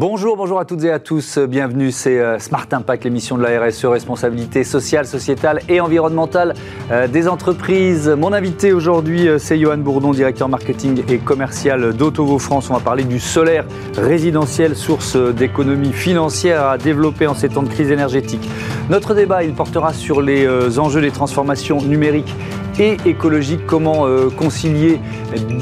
Bonjour, 0.00 0.34
bonjour 0.34 0.58
à 0.58 0.64
toutes 0.64 0.82
et 0.84 0.90
à 0.90 0.98
tous. 0.98 1.36
Bienvenue, 1.36 1.92
c'est 1.92 2.18
euh, 2.18 2.38
Smart 2.38 2.66
Impact, 2.72 3.04
l'émission 3.04 3.36
de 3.36 3.42
la 3.42 3.62
RSE, 3.62 3.84
responsabilité 3.84 4.64
sociale, 4.64 5.04
sociétale 5.04 5.60
et 5.68 5.78
environnementale 5.78 6.54
euh, 6.90 7.06
des 7.06 7.28
entreprises. 7.28 8.08
Mon 8.08 8.32
invité 8.32 8.72
aujourd'hui, 8.72 9.28
euh, 9.28 9.36
c'est 9.38 9.58
Johan 9.58 9.76
Bourdon, 9.76 10.12
directeur 10.12 10.48
marketing 10.48 11.02
et 11.10 11.18
commercial 11.18 11.92
d'Autovo 11.92 12.38
France. 12.38 12.70
On 12.70 12.72
va 12.72 12.80
parler 12.80 13.04
du 13.04 13.20
solaire 13.20 13.66
résidentiel, 13.98 14.74
source 14.74 15.18
d'économie 15.18 15.92
financière 15.92 16.64
à 16.64 16.78
développer 16.78 17.26
en 17.26 17.34
ces 17.34 17.50
temps 17.50 17.62
de 17.62 17.68
crise 17.68 17.90
énergétique. 17.90 18.48
Notre 18.88 19.12
débat, 19.12 19.44
il 19.44 19.52
portera 19.52 19.92
sur 19.92 20.22
les 20.22 20.78
enjeux 20.78 21.02
des 21.02 21.10
transformations 21.10 21.82
numériques 21.82 22.34
et 22.78 22.96
écologique. 23.06 23.66
Comment 23.66 24.06
euh, 24.06 24.30
concilier 24.30 25.00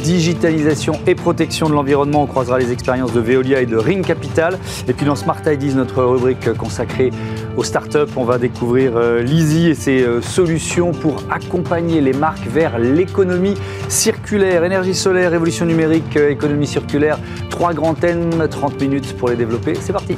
digitalisation 0.03 0.95
et 1.07 1.15
protection 1.15 1.69
de 1.69 1.75
l'environnement 1.75 2.23
On 2.23 2.27
croisera 2.27 2.59
les 2.59 2.73
expériences 2.73 3.13
de 3.13 3.21
Veolia 3.21 3.61
et 3.61 3.67
de 3.67 3.77
Ring 3.77 4.05
Capital. 4.05 4.59
Et 4.87 4.93
puis 4.93 5.07
dans 5.07 5.17
Smart 5.17 5.41
Ideas, 5.47 5.75
notre 5.75 6.03
rubrique 6.03 6.53
consacrée 6.55 7.11
aux 7.57 7.65
startups, 7.65 8.13
on 8.17 8.25
va 8.25 8.39
découvrir 8.39 8.93
euh, 8.97 9.25
et 9.27 9.75
ses 9.75 10.03
euh, 10.03 10.21
solutions 10.23 10.93
pour 10.93 11.23
accompagner 11.31 12.01
les 12.01 12.13
marques 12.13 12.47
vers 12.47 12.79
l'économie 12.79 13.55
circulaire, 13.89 14.65
énergie 14.65 14.95
solaire, 14.95 15.31
révolution 15.31 15.67
numérique, 15.67 16.17
euh, 16.17 16.31
économie 16.31 16.67
circulaire. 16.67 17.19
Trois 17.51 17.75
grands 17.75 17.95
thèmes, 17.95 18.47
30 18.49 18.81
minutes 18.81 19.17
pour 19.17 19.29
les 19.29 19.37
développer. 19.37 19.75
C'est 19.75 19.93
parti. 19.93 20.17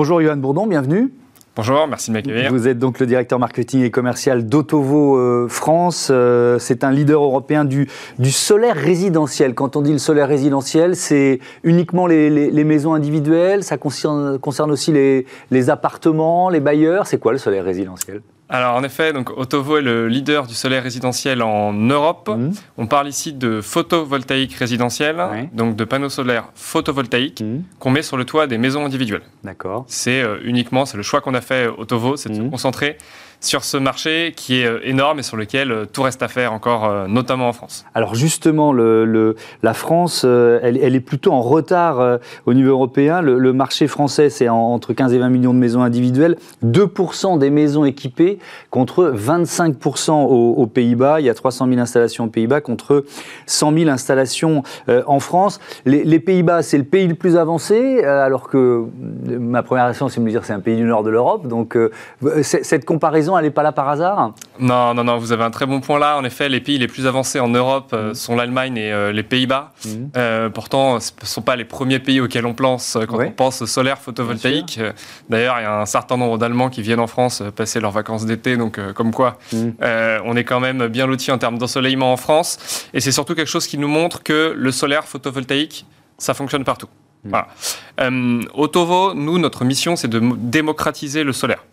Bonjour 0.00 0.22
Johan 0.22 0.38
Bourdon, 0.38 0.66
bienvenue. 0.66 1.12
Bonjour, 1.54 1.86
merci 1.86 2.08
de 2.08 2.14
m'accueillir. 2.14 2.50
Vous 2.50 2.66
êtes 2.66 2.78
donc 2.78 3.00
le 3.00 3.04
directeur 3.04 3.38
marketing 3.38 3.82
et 3.82 3.90
commercial 3.90 4.46
d'Autovo 4.46 5.18
euh, 5.18 5.46
France. 5.46 6.08
Euh, 6.10 6.58
c'est 6.58 6.84
un 6.84 6.90
leader 6.90 7.22
européen 7.22 7.66
du, 7.66 7.86
du, 8.18 8.30
solaire 8.30 8.76
résidentiel. 8.76 9.54
Quand 9.54 9.76
on 9.76 9.82
dit 9.82 9.92
le 9.92 9.98
solaire 9.98 10.28
résidentiel, 10.28 10.96
c'est 10.96 11.38
uniquement 11.64 12.06
les, 12.06 12.64
maisons 12.64 12.94
individuelles, 12.94 13.62
ça 13.62 13.76
concerne, 13.76 14.38
concerne 14.38 14.70
aussi 14.70 14.90
les, 14.90 15.26
les 15.50 15.68
appartements, 15.68 16.48
les 16.48 16.60
bailleurs. 16.60 17.06
C'est 17.06 17.18
quoi 17.18 17.32
le 17.32 17.38
solaire 17.38 17.64
résidentiel? 17.64 18.22
Alors 18.50 18.74
en 18.74 18.82
effet, 18.82 19.12
donc 19.12 19.30
Otovo 19.36 19.78
est 19.78 19.82
le 19.82 20.08
leader 20.08 20.46
du 20.46 20.54
solaire 20.54 20.82
résidentiel 20.82 21.40
en 21.40 21.72
Europe. 21.72 22.28
Mmh. 22.28 22.50
On 22.78 22.86
parle 22.88 23.06
ici 23.08 23.32
de 23.32 23.60
photovoltaïque 23.60 24.54
résidentiel, 24.54 25.16
donc 25.52 25.76
de 25.76 25.84
panneaux 25.84 26.08
solaires 26.08 26.48
photovoltaïques 26.54 27.42
mmh. 27.42 27.62
qu'on 27.78 27.90
met 27.90 28.02
sur 28.02 28.16
le 28.16 28.24
toit 28.24 28.48
des 28.48 28.58
maisons 28.58 28.84
individuelles. 28.84 29.22
D'accord. 29.44 29.84
C'est 29.86 30.20
euh, 30.20 30.38
uniquement, 30.42 30.84
c'est 30.84 30.96
le 30.96 31.04
choix 31.04 31.20
qu'on 31.20 31.34
a 31.34 31.40
fait 31.40 31.68
Otovo, 31.68 32.16
c'est 32.16 32.28
de 32.28 32.34
se 32.34 32.40
mmh. 32.40 32.50
concentrer 32.50 32.98
sur 33.40 33.64
ce 33.64 33.78
marché 33.78 34.34
qui 34.36 34.60
est 34.60 34.66
euh, 34.66 34.80
énorme 34.84 35.18
et 35.18 35.22
sur 35.22 35.36
lequel 35.36 35.72
euh, 35.72 35.84
tout 35.90 36.02
reste 36.02 36.22
à 36.22 36.28
faire 36.28 36.52
encore, 36.52 36.84
euh, 36.84 37.06
notamment 37.08 37.48
en 37.48 37.52
France. 37.52 37.86
Alors 37.94 38.14
justement, 38.14 38.72
la 38.72 39.74
France, 39.74 40.24
elle, 40.24 40.76
est 40.76 41.00
plutôt 41.00 41.32
en 41.32 41.40
retard 41.40 42.18
au 42.46 42.54
niveau 42.54 42.70
européen. 42.70 43.22
Le, 43.22 43.52
marché 43.52 43.86
français, 43.86 44.30
c'est 44.30 44.48
entre 44.48 44.92
15 44.92 45.12
et 45.14 45.18
20 45.18 45.28
millions 45.30 45.54
de 45.54 45.58
maisons 45.58 45.82
individuelles, 45.82 46.36
2% 46.64 47.38
des 47.38 47.50
maisons 47.50 47.84
équipées 47.84 48.38
contre 48.70 49.12
25% 49.16 50.12
aux, 50.12 50.66
Pays-Bas. 50.66 51.20
Il 51.20 51.26
y 51.26 51.30
a 51.30 51.34
300 51.34 51.68
000 51.68 51.80
installations 51.80 52.24
aux 52.24 52.28
Pays-Bas 52.28 52.60
contre 52.60 53.04
100 53.46 53.72
000 53.78 53.90
installations 53.90 54.62
en 54.88 55.20
France. 55.20 55.60
Les, 55.86 56.20
Pays-Bas, 56.20 56.62
c'est 56.62 56.78
le 56.78 56.84
pays 56.84 57.06
le 57.06 57.14
plus 57.14 57.36
avancé, 57.36 58.04
alors 58.04 58.48
que 58.48 58.84
ma 59.26 59.62
première 59.62 59.84
réaction, 59.84 60.08
c'est 60.08 60.20
de 60.20 60.24
me 60.24 60.30
dire 60.30 60.44
c'est 60.44 60.52
un 60.52 60.60
pays 60.60 60.76
du 60.76 60.84
nord 60.84 61.02
de 61.02 61.10
l'Europe. 61.10 61.48
Donc 61.48 61.76
cette 62.42 62.84
comparaison 62.84 63.29
elle 63.38 63.44
n'est 63.44 63.50
pas 63.50 63.62
là 63.62 63.72
par 63.72 63.88
hasard 63.88 64.32
Non, 64.58 64.94
non, 64.94 65.04
non, 65.04 65.18
vous 65.18 65.32
avez 65.32 65.44
un 65.44 65.50
très 65.50 65.66
bon 65.66 65.80
point 65.80 65.98
là. 65.98 66.16
En 66.16 66.24
effet, 66.24 66.48
les 66.48 66.60
pays 66.60 66.78
les 66.78 66.88
plus 66.88 67.06
avancés 67.06 67.40
en 67.40 67.48
Europe 67.48 67.90
euh, 67.92 68.10
mmh. 68.10 68.14
sont 68.14 68.36
l'Allemagne 68.36 68.76
et 68.76 68.92
euh, 68.92 69.12
les 69.12 69.22
Pays-Bas. 69.22 69.72
Mmh. 69.84 69.88
Euh, 70.16 70.48
pourtant, 70.48 71.00
ce 71.00 71.12
ne 71.20 71.26
sont 71.26 71.42
pas 71.42 71.56
les 71.56 71.64
premiers 71.64 71.98
pays 71.98 72.20
auxquels 72.20 72.46
on 72.46 72.54
pense 72.54 72.98
quand 73.08 73.18
on 73.18 73.30
pense 73.30 73.62
au 73.62 73.66
solaire 73.66 73.98
photovoltaïque. 73.98 74.80
D'ailleurs, 75.28 75.56
il 75.58 75.62
y 75.62 75.66
a 75.66 75.80
un 75.80 75.86
certain 75.86 76.16
nombre 76.16 76.38
d'Allemands 76.38 76.70
qui 76.70 76.82
viennent 76.82 77.00
en 77.00 77.06
France 77.06 77.42
passer 77.54 77.80
leurs 77.80 77.92
vacances 77.92 78.26
d'été, 78.26 78.56
donc 78.56 78.78
comme 78.94 79.12
quoi 79.12 79.38
mmh. 79.52 79.68
on 80.24 80.36
est 80.36 80.44
quand 80.44 80.60
même 80.60 80.88
bien 80.88 81.06
loti 81.06 81.30
en 81.30 81.38
termes 81.38 81.58
d'ensoleillement 81.58 82.12
en 82.12 82.16
France. 82.16 82.86
Et 82.94 83.00
c'est 83.00 83.12
surtout 83.12 83.34
quelque 83.34 83.48
chose 83.48 83.66
qui 83.66 83.78
nous 83.78 83.88
montre 83.88 84.22
que 84.22 84.54
le 84.56 84.72
solaire 84.72 85.04
photovoltaïque, 85.04 85.86
ça 86.18 86.34
fonctionne 86.34 86.64
partout. 86.64 86.88
Voilà. 87.24 87.48
Autovo, 88.54 89.14
nous, 89.14 89.38
notre 89.38 89.64
mission, 89.64 89.96
c'est 89.96 90.08
de 90.08 90.20
démocratiser 90.38 91.22
le 91.22 91.32
solaire. 91.32 91.64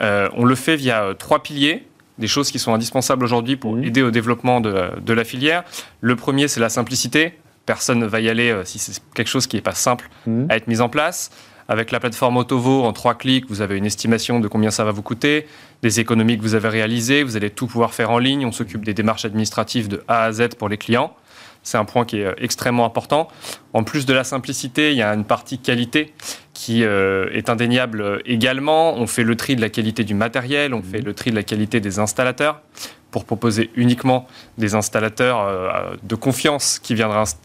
Euh, 0.00 0.28
on 0.34 0.44
le 0.44 0.54
fait 0.54 0.76
via 0.76 1.04
euh, 1.04 1.14
trois 1.14 1.42
piliers 1.42 1.84
des 2.18 2.26
choses 2.26 2.50
qui 2.50 2.58
sont 2.58 2.74
indispensables 2.74 3.24
aujourd'hui 3.24 3.56
pour 3.56 3.76
mmh. 3.76 3.84
aider 3.84 4.02
au 4.02 4.10
développement 4.10 4.60
de, 4.60 5.12
la 5.12 5.24
filière. 5.24 5.64
Le 6.00 6.16
premier, 6.16 6.48
c'est 6.48 6.60
la 6.60 6.68
simplicité. 6.68 7.38
Personne 7.64 8.00
ne 8.00 8.06
va 8.06 8.20
y 8.20 8.28
aller 8.28 8.50
euh, 8.50 8.64
si 8.64 8.78
c'est 8.78 9.00
quelque 9.14 9.28
chose 9.28 9.46
qui 9.46 9.56
n'est 9.56 9.62
pas 9.62 9.74
simple 9.74 10.10
mmh. 10.26 10.46
à 10.48 10.56
être 10.56 10.66
mis 10.66 10.80
en 10.80 10.88
place. 10.88 11.30
Avec 11.70 11.90
la 11.90 12.00
plateforme 12.00 12.38
Autovo, 12.38 12.84
en 12.84 12.94
trois 12.94 13.14
clics, 13.14 13.44
vous 13.48 13.60
avez 13.60 13.76
une 13.76 13.84
estimation 13.84 14.40
de 14.40 14.48
combien 14.48 14.70
ça 14.70 14.84
va 14.84 14.90
vous 14.90 15.02
coûter, 15.02 15.46
des 15.82 16.00
économies 16.00 16.38
que 16.38 16.42
vous 16.42 16.54
avez 16.54 16.70
réalisées, 16.70 17.22
vous 17.22 17.36
allez 17.36 17.50
tout 17.50 17.66
pouvoir 17.66 17.92
faire 17.92 18.10
en 18.10 18.18
ligne. 18.18 18.46
On 18.46 18.52
s'occupe 18.52 18.84
des 18.84 18.94
démarches 18.94 19.26
administratives 19.26 19.86
de 19.86 20.02
A 20.08 20.24
à 20.24 20.32
Z 20.32 20.54
pour 20.58 20.70
les 20.70 20.78
clients. 20.78 21.14
C'est 21.68 21.76
un 21.76 21.84
point 21.84 22.06
qui 22.06 22.20
est 22.20 22.34
extrêmement 22.38 22.86
important. 22.86 23.28
En 23.74 23.84
plus 23.84 24.06
de 24.06 24.14
la 24.14 24.24
simplicité, 24.24 24.92
il 24.92 24.96
y 24.96 25.02
a 25.02 25.12
une 25.12 25.26
partie 25.26 25.58
qualité 25.58 26.14
qui 26.54 26.82
euh, 26.82 27.28
est 27.34 27.50
indéniable 27.50 28.22
également. 28.24 28.94
On 28.94 29.06
fait 29.06 29.22
le 29.22 29.36
tri 29.36 29.54
de 29.54 29.60
la 29.60 29.68
qualité 29.68 30.02
du 30.02 30.14
matériel, 30.14 30.72
on 30.72 30.82
fait 30.82 31.02
le 31.02 31.12
tri 31.12 31.30
de 31.30 31.36
la 31.36 31.42
qualité 31.42 31.80
des 31.80 31.98
installateurs 31.98 32.62
pour 33.10 33.26
proposer 33.26 33.70
uniquement 33.74 34.26
des 34.56 34.74
installateurs 34.74 35.42
euh, 35.42 35.94
de 36.02 36.14
confiance 36.14 36.78
qui, 36.78 36.94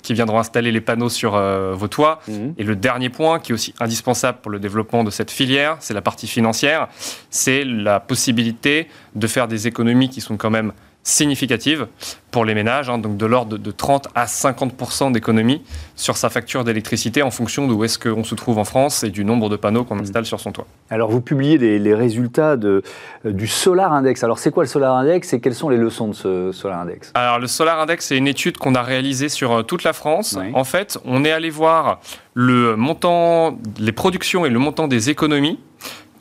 qui, 0.02 0.14
viendront 0.14 0.40
installer 0.40 0.72
les 0.72 0.82
panneaux 0.82 1.10
sur 1.10 1.36
euh, 1.36 1.74
vos 1.74 1.90
toits. 1.90 2.20
Mhm. 2.30 2.54
Et 2.58 2.64
le 2.64 2.78
dernier 2.78 3.10
point, 3.10 3.40
qui 3.40 3.52
est 3.52 3.56
aussi 3.56 3.74
indispensable 3.82 4.38
pour 4.42 4.52
le 4.52 4.60
développement 4.60 5.04
de 5.04 5.10
cette 5.10 5.32
filière, 5.32 5.76
c'est 5.82 5.94
la 5.94 6.02
partie 6.02 6.28
financière. 6.28 6.88
C'est 7.30 7.66
la 7.66 8.00
possibilité 8.00 8.88
de 9.16 9.28
faire 9.28 9.50
des 9.50 9.68
économies 9.68 10.10
qui 10.10 10.22
sont 10.22 10.38
quand 10.38 10.50
même 10.50 10.72
significative 11.04 11.88
pour 12.32 12.46
les 12.46 12.56
ménages, 12.56 12.90
hein, 12.90 12.98
donc 12.98 13.18
de 13.18 13.26
l'ordre 13.26 13.58
de 13.58 13.72
30 13.72 14.08
à 14.16 14.26
50% 14.26 15.12
d'économie 15.12 15.62
sur 15.96 16.18
sa 16.18 16.30
facture 16.30 16.64
d'électricité 16.64 17.22
en 17.22 17.30
fonction 17.30 17.68
d'où 17.68 17.84
est-ce 17.84 18.00
qu'on 18.00 18.24
se 18.24 18.34
trouve 18.36 18.58
en 18.58 18.64
France 18.64 19.04
et 19.04 19.10
du 19.10 19.24
nombre 19.24 19.50
de 19.50 19.56
panneaux 19.56 19.84
qu'on 19.84 20.00
installe 20.00 20.26
sur 20.26 20.40
son 20.40 20.52
toit. 20.52 20.66
Alors 20.90 21.12
vous 21.12 21.22
publiez 21.22 21.58
les, 21.58 21.94
résultats 21.94 22.58
de, 22.58 22.82
euh, 23.26 23.32
du 23.32 23.48
Solar 23.48 23.94
Index. 23.94 24.24
Alors 24.24 24.40
c'est 24.40 24.52
quoi 24.52 24.64
le 24.64 24.70
Solar 24.70 24.96
Index 24.96 25.34
et 25.34 25.42
quelles 25.42 25.54
sont 25.54 25.70
les 25.70 25.78
leçons 25.78 26.08
de 26.08 26.14
ce 26.14 26.52
Solar 26.52 26.80
Index? 26.82 27.12
Alors 27.14 27.38
le 27.38 27.48
Solar 27.48 27.80
Index, 27.80 28.08
c'est 28.08 28.18
une 28.18 28.28
étude 28.28 28.58
qu'on 28.58 28.74
a 28.74 28.82
réalisée 28.82 29.30
sur 29.30 29.52
euh, 29.52 29.64
toute 29.64 29.84
la 29.84 29.94
France. 29.94 30.38
En 30.54 30.64
fait, 30.64 30.98
on 31.06 31.24
est 31.26 31.32
allé 31.32 31.50
voir 31.50 32.00
le 32.34 32.76
montant, 32.76 33.58
les 33.78 33.92
productions 33.92 34.46
et 34.46 34.50
le 34.50 34.60
montant 34.60 34.88
des 34.88 35.10
économies 35.10 35.60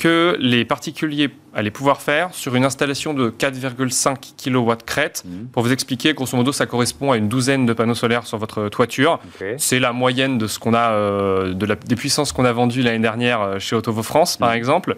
que 0.03 0.37
les 0.41 0.65
particuliers 0.65 1.31
allaient 1.55 1.71
pouvoir 1.71 2.03
faire 2.03 2.35
sur 2.35 2.57
une 2.57 2.65
installation 2.65 3.15
de 3.15 3.31
4,5 3.31 4.17
kW 4.37 4.73
crête. 4.85 5.23
Mhm. 5.25 5.47
Pour 5.53 5.63
vous 5.63 5.73
expliquer, 5.73 6.13
grosso 6.13 6.37
modo, 6.37 6.51
ça 6.51 6.67
correspond 6.67 7.13
à 7.13 7.17
une 7.17 7.29
douzaine 7.29 7.67
de 7.67 7.73
panneaux 7.73 7.95
solaires 7.95 8.27
sur 8.27 8.37
votre 8.37 8.69
toiture. 8.69 9.21
C'est 9.59 9.79
la 9.79 9.93
moyenne 9.93 10.39
de 10.39 10.49
ce 10.49 10.59
qu'on 10.59 10.75
a, 10.75 10.91
euh, 10.91 11.55
de 11.55 11.67
la, 11.67 11.77
des 11.77 11.95
puissances 11.95 12.33
qu'on 12.33 12.45
a 12.45 12.53
vendues 12.53 12.83
l'année 12.83 12.99
dernière 12.99 13.43
euh, 13.43 13.59
chez 13.61 13.77
Autovo 13.77 14.03
France, 14.03 14.37
par 14.37 14.51
mhm. 14.51 14.57
exemple. 14.57 14.97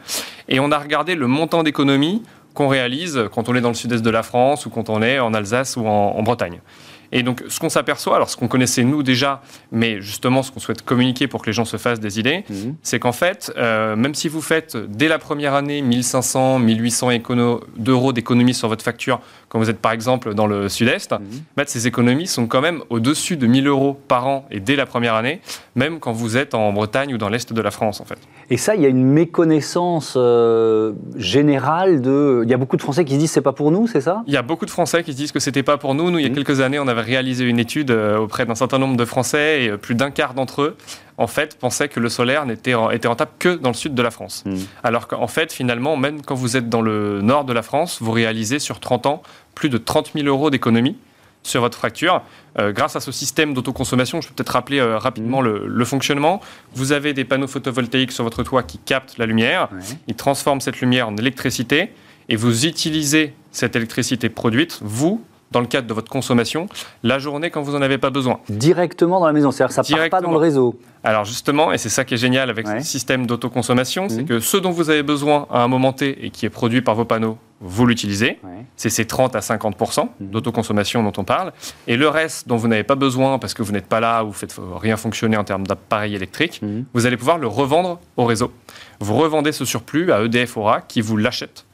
Et 0.49 0.59
on 0.59 0.73
a 0.73 0.79
regardé 0.79 1.17
le 1.17 1.27
montant 1.27 1.63
d'économie 1.63 2.23
qu'on 2.55 2.69
réalise 2.69 3.25
quand 3.31 3.51
on 3.51 3.55
est 3.55 3.61
dans 3.61 3.69
le 3.69 3.75
sud-est 3.75 4.03
de 4.03 4.11
la 4.11 4.23
France 4.23 4.65
ou 4.65 4.71
quand 4.71 4.89
on 4.89 5.03
est 5.03 5.19
en 5.19 5.35
Alsace 5.35 5.77
ou 5.77 5.87
en 5.87 6.23
Bretagne. 6.23 6.61
Et 7.13 7.23
donc, 7.23 7.43
ce 7.49 7.61
qu'on 7.61 7.69
s'aperçoit, 7.69 8.17
alors 8.17 8.31
ce 8.31 8.37
qu'on 8.37 8.49
connaissait 8.49 8.85
nous 8.85 9.03
déjà, 9.03 9.43
mais 9.73 10.01
justement 10.01 10.43
ce 10.43 10.51
qu'on 10.51 10.61
souhaite 10.61 10.83
communiquer 10.83 11.27
pour 11.27 11.43
que 11.43 11.47
les 11.47 11.53
gens 11.53 11.65
se 11.65 11.77
fassent 11.77 12.01
des 12.01 12.19
idées, 12.19 12.45
mhm. 12.49 12.77
c'est 12.83 12.99
qu'en 12.99 13.13
fait, 13.13 13.53
euh, 13.57 13.97
même 13.97 14.15
si 14.15 14.29
vous 14.29 14.43
faites 14.43 14.77
dès 14.77 15.09
la 15.09 15.19
première 15.19 15.55
année 15.55 15.83
1500, 15.83 16.59
1800 16.59 17.11
d'euros 17.77 18.13
d'économies 18.13 18.55
sur 18.55 18.69
votre 18.69 18.85
facture, 18.85 19.21
quand 19.49 19.59
vous 19.59 19.71
êtes 19.71 19.79
par 19.79 19.93
exemple 19.93 20.35
dans 20.35 20.47
le 20.47 20.69
sud-est, 20.69 21.15
bah, 21.57 21.65
ces 21.67 21.87
économies 21.87 22.27
sont 22.27 22.47
quand 22.47 22.61
même 22.61 22.83
au-dessus 22.91 23.37
de 23.37 23.47
1000 23.47 23.67
euros 23.67 23.99
par 24.09 24.27
an 24.27 24.47
et 24.51 24.61
dès 24.61 24.77
la 24.77 24.87
première 24.87 25.15
année, 25.15 25.41
même 25.75 26.01
quand 26.01 26.13
vous 26.13 26.37
êtes 26.37 26.55
en 26.55 26.73
Bretagne 26.73 27.15
ou 27.15 27.19
dans 27.19 27.29
l'est 27.29 27.53
de 27.53 27.61
la 27.61 27.71
France, 27.71 28.01
en 28.01 28.05
fait. 28.05 28.19
Et 28.55 28.57
ça, 28.57 28.77
il 28.77 28.83
y 28.83 28.87
a 28.87 28.89
une 28.89 29.05
méconnaissance 29.05 30.15
euh, 30.17 30.93
générale 31.17 32.01
de. 32.01 32.43
Il 32.45 32.49
y 32.49 32.55
a 32.55 32.57
beaucoup 32.57 32.77
de 32.77 32.83
Français 32.83 33.05
qui 33.05 33.15
se 33.15 33.19
disent 33.19 33.33
c'est 33.33 33.41
pas 33.41 33.53
pour 33.53 33.73
nous, 33.73 33.89
c'est 33.89 34.01
ça? 34.01 34.23
Il 34.29 34.33
y 34.33 34.37
a 34.37 34.43
beaucoup 34.43 34.65
de 34.65 34.71
Français 34.71 35.03
qui 35.03 35.11
se 35.11 35.17
disent 35.17 35.33
que 35.33 35.41
c'était 35.41 35.65
pas 35.65 35.77
pour 35.77 35.97
nous. 35.97 36.09
Nous, 36.13 36.21
il 36.21 36.23
y 36.23 36.27
a 36.27 36.29
mhm. 36.29 36.37
quelques 36.37 36.61
années, 36.61 36.79
on 36.79 36.87
avait 36.87 37.01
réalisé 37.01 37.45
une 37.45 37.59
étude 37.59 37.91
euh, 37.91 38.17
auprès 38.17 38.47
d'un 38.47 38.55
certain 38.55 38.79
nombre 38.79 38.97
de 38.97 39.05
Français 39.05 39.65
et 39.65 39.71
euh, 39.71 39.77
plus 39.77 39.97
d'un 39.97 40.13
quart 40.13 40.35
d'entre 40.35 40.63
eux, 40.63 40.77
en 41.19 41.27
fait, 41.27 41.59
pensaient 41.59 41.89
que 41.89 41.99
le 41.99 42.09
solaire 42.09 42.47
n'était 42.47 42.77
était 42.93 43.09
rentable 43.09 43.33
que 43.41 43.57
dans 43.57 43.71
le 43.71 43.75
sud 43.75 43.93
de 43.93 44.03
la 44.03 44.13
France. 44.13 44.45
Mhm. 44.47 44.57
Alors 44.85 45.09
qu'en 45.09 45.27
fait, 45.27 45.53
finalement, 45.53 45.97
même 45.97 46.23
quand 46.23 46.37
vous 46.37 46.57
êtes 46.57 46.69
dans 46.69 46.81
le 46.81 47.23
nord 47.23 47.47
de 47.47 47.53
la 47.53 47.63
France, 47.63 47.99
vous 48.01 48.13
réalisez 48.13 48.61
sur 48.61 48.79
30 48.79 49.07
ans 49.07 49.23
plus 49.57 49.69
de 49.69 49.79
30 49.79 50.13
000 50.15 50.29
euros 50.29 50.51
d'économie 50.51 50.97
sur 51.45 51.61
votre 51.61 51.79
fracture. 51.79 52.23
Euh, 52.59 52.73
grâce 52.73 52.97
à 52.97 53.01
ce 53.01 53.13
système 53.13 53.55
d'autoconsommation, 53.55 54.21
je 54.21 54.29
peux 54.29 54.35
peut-être 54.35 54.51
rappeler 54.51 54.83
rapidement 54.83 55.41
mhm. 55.41 55.67
le, 55.67 55.85
fonctionnement. 55.85 56.41
Vous 56.75 56.91
avez 56.91 57.13
des 57.13 57.25
panneaux 57.25 57.47
photovoltaïques 57.47 58.11
sur 58.11 58.25
votre 58.25 58.43
toit 58.43 58.65
qui 58.65 58.79
captent 58.79 59.17
la 59.19 59.27
lumière. 59.27 59.69
Ils 60.09 60.17
transforment 60.17 60.61
cette 60.61 60.81
lumière 60.81 61.09
en 61.09 61.17
électricité 61.17 61.93
et 62.29 62.37
vous 62.37 62.67
utilisez 62.67 63.35
cette 63.53 63.77
électricité 63.77 64.29
produite, 64.29 64.81
vous, 64.83 65.23
dans 65.55 65.61
le 65.61 65.67
cadre 65.67 65.87
de 65.87 65.95
votre 65.95 66.11
consommation 66.11 66.67
la 67.03 67.19
journée 67.19 67.51
quand 67.51 67.63
vous 67.63 67.73
n'en 67.73 67.83
avez 67.83 67.99
pas 67.99 68.11
besoin. 68.11 68.41
Directement 68.49 69.21
dans 69.21 69.27
la 69.27 69.33
maison, 69.33 69.51
c'est-à-dire 69.53 69.73
ça 69.73 69.83
ne 69.83 69.97
part 69.97 70.11
pas 70.11 70.21
dans 70.21 70.33
le 70.33 70.37
réseau. 70.37 70.79
Alors 71.05 71.25
justement, 71.25 71.73
et 71.73 71.79
c'est 71.79 71.89
ça 71.89 72.05
qui 72.05 72.15
est 72.15 72.19
génial 72.19 72.51
avec 72.51 72.67
ce 72.67 72.81
système 72.81 73.27
d'autoconsommation, 73.27 74.09
c'est 74.09 74.23
mmh. 74.23 74.27
que 74.27 74.41
ce 74.41 74.57
dont 74.57 74.71
vous 74.71 74.91
avez 74.91 75.03
besoin 75.03 75.47
à 75.51 75.63
un 75.63 75.69
moment 75.69 75.93
T 75.93 76.27
et 76.27 76.31
qui 76.31 76.45
est 76.45 76.51
produit 76.51 76.83
par 76.83 76.95
vos 76.95 77.05
panneaux, 77.05 77.39
vous 77.61 77.87
l'utilisez. 77.87 78.39
C'est 78.77 78.91
ces 78.91 79.07
30 79.07 79.37
à 79.37 79.41
50 79.41 79.81
mmh. 79.81 80.07
d'autoconsommation 80.21 81.03
dont 81.03 81.13
on 81.17 81.25
parle. 81.25 81.53
Et 81.87 81.97
le 81.97 82.09
reste 82.09 82.49
dont 82.49 82.57
vous 82.57 82.69
n'avez 82.69 82.85
pas 82.85 82.95
besoin 82.95 83.39
parce 83.39 83.55
que 83.55 83.63
vous 83.63 83.73
n'êtes 83.73 83.87
pas 83.87 84.01
là 84.01 84.25
ou 84.25 84.29
vous 84.29 84.33
faites 84.33 84.57
rien 84.77 84.97
fonctionner 84.97 85.37
en 85.37 85.45
termes 85.45 85.67
d'appareil 85.67 86.15
électrique, 86.15 86.61
mmh. 86.63 86.83
vous 86.93 87.07
allez 87.07 87.17
pouvoir 87.17 87.39
le 87.39 87.47
revendre 87.47 88.01
au 88.17 88.25
réseau. 88.25 88.53
Vous 89.01 89.17
revendez 89.17 89.53
ce 89.53 89.65
surplus 89.65 90.13
à 90.13 90.23
EDF 90.23 90.57
Aura 90.57 90.81
qui 90.81 91.01
vous 91.01 91.17
l'achète 91.17 91.65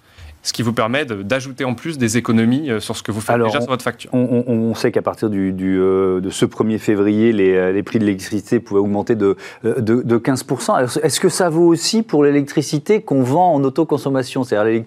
ce 0.42 0.52
qui 0.52 0.62
vous 0.62 0.72
permet 0.72 1.04
d'ajouter 1.04 1.64
en 1.64 1.74
plus 1.74 1.98
des 1.98 2.16
économies 2.16 2.70
euh, 2.70 2.80
sur 2.80 2.96
ce 2.96 3.02
que 3.02 3.12
vous 3.12 3.20
faites 3.20 3.36
déjà 3.36 3.60
sur 3.60 3.70
votre 3.70 3.84
facture. 3.84 4.10
On, 4.12 4.74
sait 4.74 4.92
qu'à 4.92 5.02
partir 5.02 5.28
du, 5.28 5.54
euh, 5.60 6.20
de 6.20 6.30
ce 6.30 6.44
1er 6.46 6.78
février, 6.78 7.32
les, 7.32 7.54
euh, 7.54 7.72
les 7.72 7.82
prix 7.82 7.98
de 7.98 8.04
l'électricité 8.04 8.60
pouvaient 8.60 8.80
augmenter 8.80 9.16
de, 9.16 9.36
de, 9.64 10.18
15%. 10.18 11.00
Est-ce 11.02 11.20
que 11.20 11.28
ça 11.28 11.48
vaut 11.48 11.66
aussi 11.66 12.02
pour 12.02 12.24
l'électricité 12.24 13.02
qu'on 13.02 13.22
vend 13.22 13.54
en 13.54 13.62
autoconsommation, 13.64 14.44
c'est-à-dire 14.44 14.82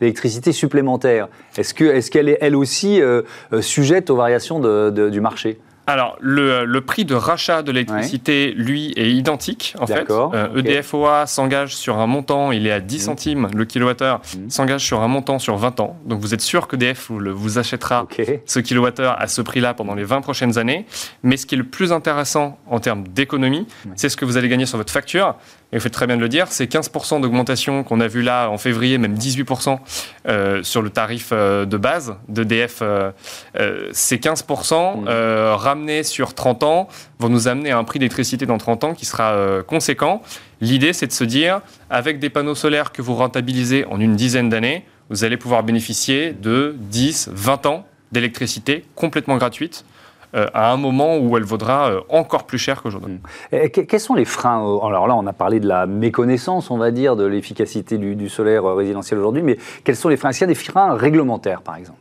l'électricité 0.00 0.52
supplémentaire? 0.52 1.28
Est-ce 1.56 1.74
qu'elle 1.74 2.28
est, 2.28 2.32
est, 2.32 2.38
elle 2.40 2.56
aussi 2.56 3.00
sujette 3.60 4.10
aux 4.10 4.16
variations 4.16 4.60
du 4.90 5.20
marché? 5.20 5.58
Alors, 5.86 6.16
le, 6.20 6.78
prix 6.80 7.04
de 7.04 7.14
rachat 7.14 7.62
de 7.62 7.72
l'électricité, 7.72 8.52
lui, 8.56 8.92
est 8.96 9.10
identique, 9.10 9.74
en 9.78 9.86
fait. 9.86 10.06
EDF 10.56 10.94
euh, 10.94 10.96
e 10.96 11.00
OA 11.00 11.26
s'engage 11.26 11.76
sur 11.76 11.98
un 11.98 12.06
montant, 12.06 12.52
il 12.52 12.66
est 12.66 12.72
à 12.72 12.80
10 12.80 12.96
mmh. 12.96 13.00
centimes 13.00 13.48
le 13.54 13.64
kilowattheure, 13.64 14.20
mmh. 14.20 14.50
s'engage 14.50 14.84
sur 14.84 15.02
un 15.02 15.08
montant 15.08 15.38
sur 15.38 15.56
20 15.56 15.80
ans. 15.80 15.96
Donc, 16.06 16.20
vous 16.20 16.34
êtes 16.34 16.40
sûr 16.40 16.68
que 16.68 16.76
EDF 16.76 17.10
vous, 17.10 17.20
vous 17.34 17.58
achètera 17.58 18.06
ce 18.46 18.58
kilowattheure 18.60 19.16
à 19.20 19.26
ce 19.28 19.42
prix-là 19.42 19.74
pendant 19.74 19.94
les 19.94 20.04
20 20.04 20.20
prochaines 20.22 20.58
années. 20.58 20.86
Mais 21.22 21.36
ce 21.36 21.46
qui 21.46 21.54
est 21.54 21.58
le 21.58 21.64
plus 21.64 21.92
intéressant 21.92 22.58
en 22.66 22.80
termes 22.80 23.06
d'économie, 23.08 23.66
c'est 23.96 24.08
ce 24.08 24.16
que 24.16 24.24
vous 24.24 24.36
allez 24.36 24.48
gagner 24.48 24.66
sur 24.66 24.78
votre 24.78 24.92
facture 24.92 25.36
et 25.74 25.78
vous 25.78 25.82
faites 25.82 25.92
très 25.92 26.06
bien 26.06 26.16
de 26.16 26.20
le 26.20 26.28
dire, 26.28 26.46
c'est 26.50 26.72
15% 26.72 27.20
d'augmentation 27.20 27.82
qu'on 27.82 27.98
a 27.98 28.06
vu 28.06 28.22
là 28.22 28.48
en 28.48 28.58
février, 28.58 28.96
même 28.96 29.16
18% 29.16 29.80
euh, 30.28 30.62
sur 30.62 30.82
le 30.82 30.90
tarif 30.90 31.30
euh, 31.32 31.66
de 31.66 31.76
base 31.76 32.14
d'EDF. 32.28 32.78
Euh, 32.80 33.10
ces 33.90 34.18
15% 34.18 35.00
mmh. 35.00 35.08
ramenés 35.56 36.04
sur 36.04 36.32
30 36.32 36.62
ans 36.62 36.88
vont 37.18 37.28
nous 37.28 37.48
amener 37.48 37.72
à 37.72 37.78
un 37.78 37.82
prix 37.82 37.98
d'électricité 37.98 38.46
dans 38.46 38.56
30 38.56 38.84
ans 38.84 38.94
qui 38.94 39.04
sera 39.04 39.36
conséquent. 39.66 40.22
L'idée, 40.60 40.92
c'est 40.92 41.08
de 41.08 41.12
se 41.12 41.24
dire, 41.24 41.60
avec 41.90 42.20
des 42.20 42.30
panneaux 42.30 42.54
solaires 42.54 42.92
que 42.92 43.02
vous 43.02 43.16
rentabilisez 43.16 43.84
en 43.86 43.98
une 43.98 44.14
dizaine 44.14 44.48
d'années, 44.48 44.86
vous 45.10 45.24
allez 45.24 45.36
pouvoir 45.36 45.64
bénéficier 45.64 46.32
de 46.32 46.76
10, 46.78 47.30
20 47.32 47.66
ans 47.66 47.84
d'électricité 48.12 48.84
complètement 48.94 49.38
gratuite 49.38 49.84
euh, 50.34 50.46
à 50.52 50.72
un 50.72 50.76
moment 50.76 51.16
où 51.16 51.36
elle 51.36 51.44
vaudra 51.44 51.90
euh, 51.90 52.00
encore 52.08 52.44
plus 52.44 52.58
cher 52.58 52.82
qu'aujourd'hui. 52.82 53.20
Mmh. 53.52 53.68
Quels 53.68 54.00
sont 54.00 54.14
les 54.14 54.24
freins 54.24 54.58
Alors 54.58 55.06
là, 55.06 55.14
on 55.14 55.26
a 55.26 55.32
parlé 55.32 55.60
de 55.60 55.68
la 55.68 55.86
méconnaissance, 55.86 56.70
on 56.70 56.78
va 56.78 56.90
dire, 56.90 57.16
de 57.16 57.24
l'efficacité 57.24 57.98
du, 57.98 58.28
solaire 58.28 58.64
résidentiel 58.64 59.18
aujourd'hui, 59.18 59.42
mais 59.42 59.58
quels 59.84 59.96
sont 59.96 60.08
les 60.08 60.16
freins? 60.16 60.30
Est-ce 60.30 60.38
qu'il 60.38 60.48
y 60.48 60.50
a 60.50 60.54
des 60.54 60.60
freins 60.60 60.94
réglementaires, 60.94 61.62
par 61.62 61.76
exemple? 61.76 61.98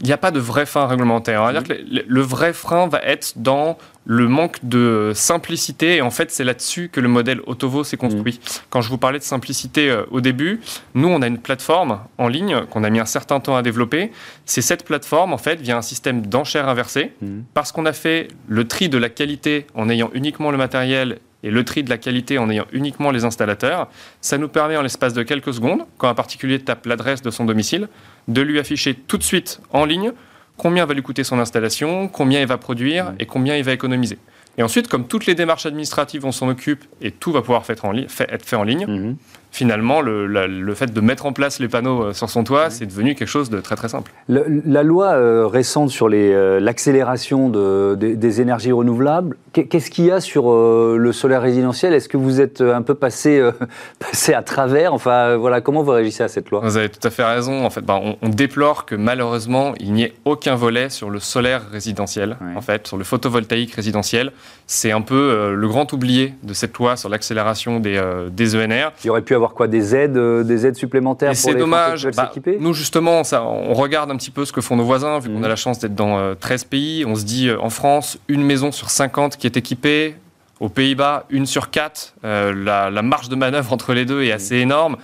Il 0.00 0.06
n'y 0.06 0.12
a 0.12 0.18
pas 0.18 0.30
de 0.30 0.38
vrai 0.38 0.64
frein 0.64 0.86
réglementaire. 0.86 1.50
Dire 1.50 1.64
que 1.64 1.72
le, 1.72 2.20
vrai 2.20 2.52
frein 2.52 2.86
va 2.86 3.00
être 3.02 3.32
dans 3.36 3.78
le 4.04 4.28
manque 4.28 4.58
de 4.62 5.10
simplicité. 5.14 5.96
Et 5.96 6.02
en 6.02 6.10
fait, 6.10 6.30
c'est 6.30 6.44
là-dessus 6.44 6.88
que 6.88 7.00
le 7.00 7.08
modèle 7.08 7.40
Autovo 7.46 7.82
s'est 7.82 7.96
construit. 7.96 8.34
Mmh. 8.34 8.48
Quand 8.70 8.80
je 8.80 8.90
vous 8.90 8.98
parlais 8.98 9.18
de 9.18 9.24
simplicité 9.24 9.90
euh, 9.90 10.04
au 10.10 10.20
début, 10.20 10.60
nous, 10.94 11.08
on 11.08 11.20
a 11.20 11.26
une 11.26 11.38
plateforme 11.38 12.00
en 12.16 12.28
ligne 12.28 12.64
qu'on 12.70 12.84
a 12.84 12.90
mis 12.90 13.00
un 13.00 13.06
certain 13.06 13.40
temps 13.40 13.56
à 13.56 13.62
développer. 13.62 14.12
C'est 14.46 14.62
cette 14.62 14.84
plateforme, 14.84 15.32
en 15.32 15.38
fait, 15.38 15.60
via 15.60 15.76
un 15.76 15.82
système 15.82 16.24
d'enchères 16.24 16.68
inversées, 16.68 17.12
mmh. 17.20 17.40
parce 17.52 17.72
qu'on 17.72 17.84
a 17.84 17.92
fait 17.92 18.28
le 18.46 18.68
tri 18.68 18.88
de 18.88 18.98
la 18.98 19.08
qualité 19.08 19.66
en 19.74 19.88
ayant 19.88 20.10
uniquement 20.14 20.52
le 20.52 20.58
matériel 20.58 21.18
et 21.42 21.50
le 21.50 21.64
tri 21.64 21.82
de 21.82 21.90
la 21.90 21.98
qualité 21.98 22.38
en 22.38 22.50
ayant 22.50 22.66
uniquement 22.72 23.10
les 23.10 23.24
installateurs, 23.24 23.88
ça 24.20 24.38
nous 24.38 24.48
permet 24.48 24.76
en 24.76 24.82
l'espace 24.82 25.14
de 25.14 25.22
quelques 25.22 25.54
secondes, 25.54 25.82
quand 25.96 26.08
un 26.08 26.14
particulier 26.14 26.58
tape 26.58 26.86
l'adresse 26.86 27.22
de 27.22 27.30
son 27.30 27.44
domicile, 27.44 27.88
de 28.26 28.40
lui 28.40 28.58
afficher 28.58 28.94
tout 28.94 29.18
de 29.18 29.22
suite 29.22 29.60
en 29.70 29.84
ligne 29.84 30.12
combien 30.56 30.84
va 30.86 30.94
lui 30.94 31.02
coûter 31.02 31.22
son 31.22 31.38
installation, 31.38 32.08
combien 32.08 32.40
il 32.40 32.46
va 32.46 32.58
produire 32.58 33.12
et 33.20 33.26
combien 33.26 33.56
il 33.56 33.62
va 33.62 33.72
économiser. 33.72 34.18
Et 34.56 34.62
ensuite, 34.64 34.88
comme 34.88 35.06
toutes 35.06 35.26
les 35.26 35.36
démarches 35.36 35.66
administratives, 35.66 36.24
on 36.24 36.32
s'en 36.32 36.48
occupe 36.48 36.84
et 37.00 37.12
tout 37.12 37.30
va 37.30 37.42
pouvoir 37.42 37.62
être, 37.68 37.86
fait 38.08 38.56
en 38.56 38.64
ligne, 38.64 38.86
mhm 38.86 39.16
finalement, 39.50 40.00
le, 40.00 40.74
fait 40.74 40.92
de 40.92 41.00
mettre 41.00 41.26
en 41.26 41.32
place 41.32 41.58
les 41.58 41.68
panneaux 41.68 42.04
euh, 42.04 42.12
sur 42.12 42.30
son 42.30 42.44
toit, 42.44 42.70
c'est 42.70 42.86
devenu 42.86 43.14
quelque 43.14 43.28
chose 43.28 43.50
de 43.50 43.60
très 43.60 43.76
très 43.76 43.88
simple. 43.88 44.12
la 44.28 44.82
loi 44.82 45.08
euh, 45.08 45.46
récente 45.46 45.90
sur 45.90 46.08
euh, 46.12 46.60
l'accélération 46.60 47.48
des 47.48 48.40
énergies 48.40 48.72
renouvelables, 48.72 49.36
qu'est-ce 49.52 49.90
qu'il 49.90 50.06
y 50.06 50.10
a 50.10 50.20
sur 50.20 50.52
le 50.52 51.12
solaire 51.12 51.42
résidentiel? 51.42 51.94
Est-ce 51.94 52.08
que 52.08 52.16
vous 52.16 52.40
êtes 52.40 52.60
un 52.60 52.82
peu 52.82 52.94
passé, 52.94 53.42
passé 53.98 54.34
à 54.34 54.42
travers? 54.42 54.94
Enfin, 54.94 55.36
voilà, 55.36 55.60
comment 55.60 55.82
vous 55.82 55.92
réagissez 55.92 56.22
à 56.22 56.28
cette 56.28 56.50
loi? 56.50 56.60
Vous 56.62 56.76
avez 56.76 56.88
tout 56.88 57.06
à 57.06 57.10
fait 57.10 57.24
raison. 57.24 57.64
En 57.64 57.70
fait, 57.70 57.80
ben, 57.80 58.16
on, 58.22 58.28
déplore 58.28 58.86
que 58.86 58.94
malheureusement, 58.94 59.72
il 59.80 59.92
n'y 59.92 60.04
ait 60.04 60.14
aucun 60.24 60.54
volet 60.54 60.90
sur 60.90 61.10
le 61.10 61.18
solaire 61.18 61.62
résidentiel, 61.70 62.36
en 62.54 62.60
fait, 62.60 62.86
sur 62.86 62.96
le 62.96 63.04
photovoltaïque 63.04 63.74
résidentiel. 63.74 64.32
C'est 64.66 64.92
un 64.92 65.00
peu 65.00 65.54
le 65.54 65.68
grand 65.68 65.92
oublié 65.92 66.34
de 66.42 66.52
cette 66.52 66.76
loi 66.76 66.96
sur 66.96 67.08
l'accélération 67.08 67.80
des, 67.80 68.00
des 68.30 68.54
ENR. 68.54 68.92
Il 69.04 69.10
aurait 69.10 69.22
pu 69.22 69.34
avoir 69.38 69.54
quoi 69.54 69.66
Des 69.66 69.94
aides, 69.94 70.16
euh, 70.16 70.42
des 70.42 70.66
aides 70.66 70.76
supplémentaires 70.76 71.32
pour 71.40 71.52
les 71.52 71.58
dommage. 71.58 72.08
Qui 72.10 72.16
bah, 72.16 72.52
nous, 72.60 72.74
justement, 72.74 73.24
ça, 73.24 73.42
on 73.42 73.74
regarde 73.74 74.10
un 74.10 74.16
petit 74.16 74.30
peu 74.30 74.44
ce 74.44 74.52
que 74.52 74.60
font 74.60 74.76
nos 74.76 74.84
voisins, 74.84 75.18
vu 75.18 75.30
qu'on 75.30 75.36
a 75.36 75.40
mhm. 75.40 75.48
la 75.48 75.56
chance 75.56 75.78
d'être 75.78 75.94
dans 75.94 76.34
13 76.34 76.62
euh, 76.62 76.68
pays. 76.68 77.04
On 77.06 77.14
se 77.14 77.24
dit, 77.24 77.48
euh, 77.48 77.60
en 77.60 77.70
France, 77.70 78.18
une 78.28 78.42
maison 78.42 78.72
sur 78.72 78.90
50 78.90 79.36
qui 79.36 79.46
est 79.46 79.56
équipée. 79.56 80.16
Aux 80.60 80.68
Pays-Bas, 80.68 81.24
une 81.30 81.46
sur 81.46 81.70
quatre. 81.70 82.14
la, 82.24 82.90
marge 83.02 83.28
de 83.28 83.36
manœuvre 83.36 83.72
entre 83.72 83.94
les 83.94 84.04
deux 84.04 84.24
est 84.24 84.32
assez 84.32 84.56
énorme. 84.56 84.96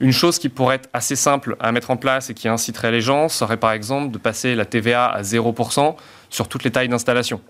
Une 0.00 0.12
chose 0.12 0.38
qui 0.38 0.48
pourrait 0.48 0.76
être 0.76 0.88
assez 0.94 1.16
simple 1.16 1.54
à 1.60 1.70
mettre 1.70 1.90
en 1.90 1.98
place 1.98 2.30
et 2.30 2.34
qui 2.34 2.48
inciterait 2.48 2.92
les 2.92 3.02
gens 3.02 3.28
serait 3.28 3.58
par 3.58 3.72
exemple 3.72 4.10
de 4.10 4.16
passer 4.16 4.54
la 4.54 4.64
TVA 4.64 5.04
à 5.04 5.20
0% 5.20 5.96
sur 6.30 6.48
toutes 6.48 6.64
les 6.64 6.70
tailles 6.70 6.88
d'installation. 6.88 7.40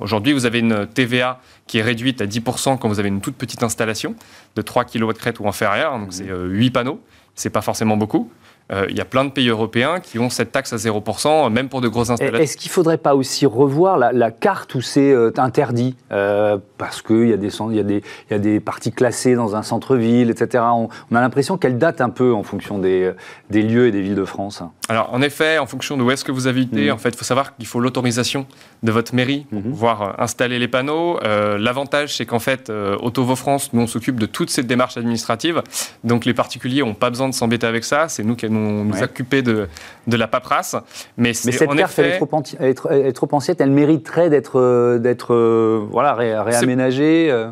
Aujourd'hui, 0.00 0.32
vous 0.32 0.46
avez 0.46 0.60
une 0.60 0.86
TVA 0.86 1.40
qui 1.66 1.78
est 1.78 1.82
réduite 1.82 2.20
à 2.20 2.26
10% 2.26 2.78
quand 2.78 2.88
vous 2.88 2.98
avez 2.98 3.08
une 3.08 3.20
toute 3.20 3.36
petite 3.36 3.62
installation 3.62 4.14
de 4.56 4.62
3 4.62 4.84
kW 4.84 5.12
crête 5.12 5.40
ou 5.40 5.48
inférieure, 5.48 5.98
donc 5.98 6.12
c'est 6.12 6.26
8 6.26 6.30
euh, 6.30 6.70
panneaux, 6.70 7.00
c'est 7.34 7.50
pas 7.50 7.62
forcément 7.62 7.96
beaucoup. 7.96 8.30
Euh, 8.72 8.86
il 8.88 8.96
y 8.96 9.00
a 9.00 9.04
plein 9.04 9.24
de 9.24 9.30
pays 9.30 9.48
européens 9.48 10.00
qui 10.00 10.18
ont 10.18 10.30
cette 10.30 10.52
taxe 10.52 10.72
à 10.72 10.76
0%, 10.76 11.50
même 11.50 11.68
pour 11.68 11.80
de 11.80 11.88
grosses 11.88 12.10
installations. 12.10 12.38
Est-ce 12.38 12.56
qu'il 12.56 12.68
ne 12.68 12.74
faudrait 12.74 12.98
pas 12.98 13.14
aussi 13.14 13.46
revoir 13.46 13.98
la, 13.98 14.30
carte 14.30 14.74
où 14.74 14.80
c'est 14.80 15.12
euh, 15.12 15.32
interdit 15.38 15.96
euh, 16.12 16.56
Parce 16.78 17.02
qu'il 17.02 17.28
y, 17.28 17.32
a 17.32 17.36
des, 17.36 17.48
y, 17.48 17.80
a 17.80 17.82
des, 17.82 18.02
y 18.30 18.34
a 18.34 18.38
des 18.38 18.60
parties 18.60 18.92
classées 18.92 19.34
dans 19.34 19.56
un 19.56 19.62
centre-ville, 19.62 20.30
etc. 20.30 20.64
On, 20.72 20.88
a 21.14 21.20
l'impression 21.20 21.58
qu'elle 21.58 21.78
date 21.78 22.00
un 22.00 22.10
peu 22.10 22.32
en 22.32 22.44
fonction 22.44 22.78
des, 22.78 23.12
des, 23.50 23.62
lieux 23.62 23.88
et 23.88 23.90
des 23.90 24.02
villes 24.02 24.14
de 24.14 24.24
France. 24.24 24.62
Alors, 24.88 25.12
en 25.12 25.20
effet, 25.20 25.58
en 25.58 25.66
fonction 25.66 25.96
de 25.96 26.02
où 26.02 26.10
est-ce 26.10 26.24
que 26.24 26.32
vous 26.32 26.46
habitez, 26.46 26.90
mmh. 26.90 26.94
en 26.94 26.98
fait, 26.98 27.10
il 27.10 27.16
faut 27.16 27.24
savoir 27.24 27.56
qu'il 27.56 27.66
faut 27.66 27.80
l'autorisation 27.80 28.46
de 28.82 28.92
votre 28.92 29.14
mairie 29.14 29.46
pour 29.50 29.60
mmh. 29.60 29.70
pouvoir 29.70 30.20
installer 30.20 30.58
les 30.58 30.68
panneaux. 30.68 31.18
L'avantage, 31.22 32.16
c'est 32.16 32.26
qu'en 32.26 32.38
fait, 32.38 32.70
Autovo 32.70 33.36
France, 33.36 33.72
nous, 33.72 33.82
on 33.82 33.86
s'occupe 33.86 34.18
de 34.18 34.26
toutes 34.26 34.50
ces 34.50 34.62
démarches 34.62 34.96
administratives. 34.96 35.62
Donc, 36.04 36.24
les 36.24 36.34
particuliers 36.34 36.82
n'ont 36.82 36.94
pas 36.94 37.10
besoin 37.10 37.28
de 37.28 37.34
s'embêter 37.34 37.66
avec 37.66 37.84
ça. 37.84 38.08
C'est 38.08 38.22
nous 38.22 38.36
qui 38.36 38.48
nous 38.48 38.59
nous 38.60 39.02
occuper 39.02 39.42
de, 39.42 39.68
de 40.06 40.16
la 40.16 40.28
paperasse. 40.28 40.76
Mais, 41.16 41.32
Mais 41.44 41.52
cette 41.52 41.74
carte, 41.74 41.98
elle, 41.98 42.06
est 42.06 42.18
trop, 42.18 42.42
elle, 42.58 43.06
est 43.06 43.12
trop, 43.12 43.28
ancienne, 43.32 43.56
elle 43.58 43.70
mériterait 43.70 44.30
d'être 44.30 44.60
euh, 44.60 44.98
d'être 44.98 45.34
euh, 45.34 45.86
voilà, 45.90 46.14
réaménagée 46.14 47.28
euh. 47.30 47.50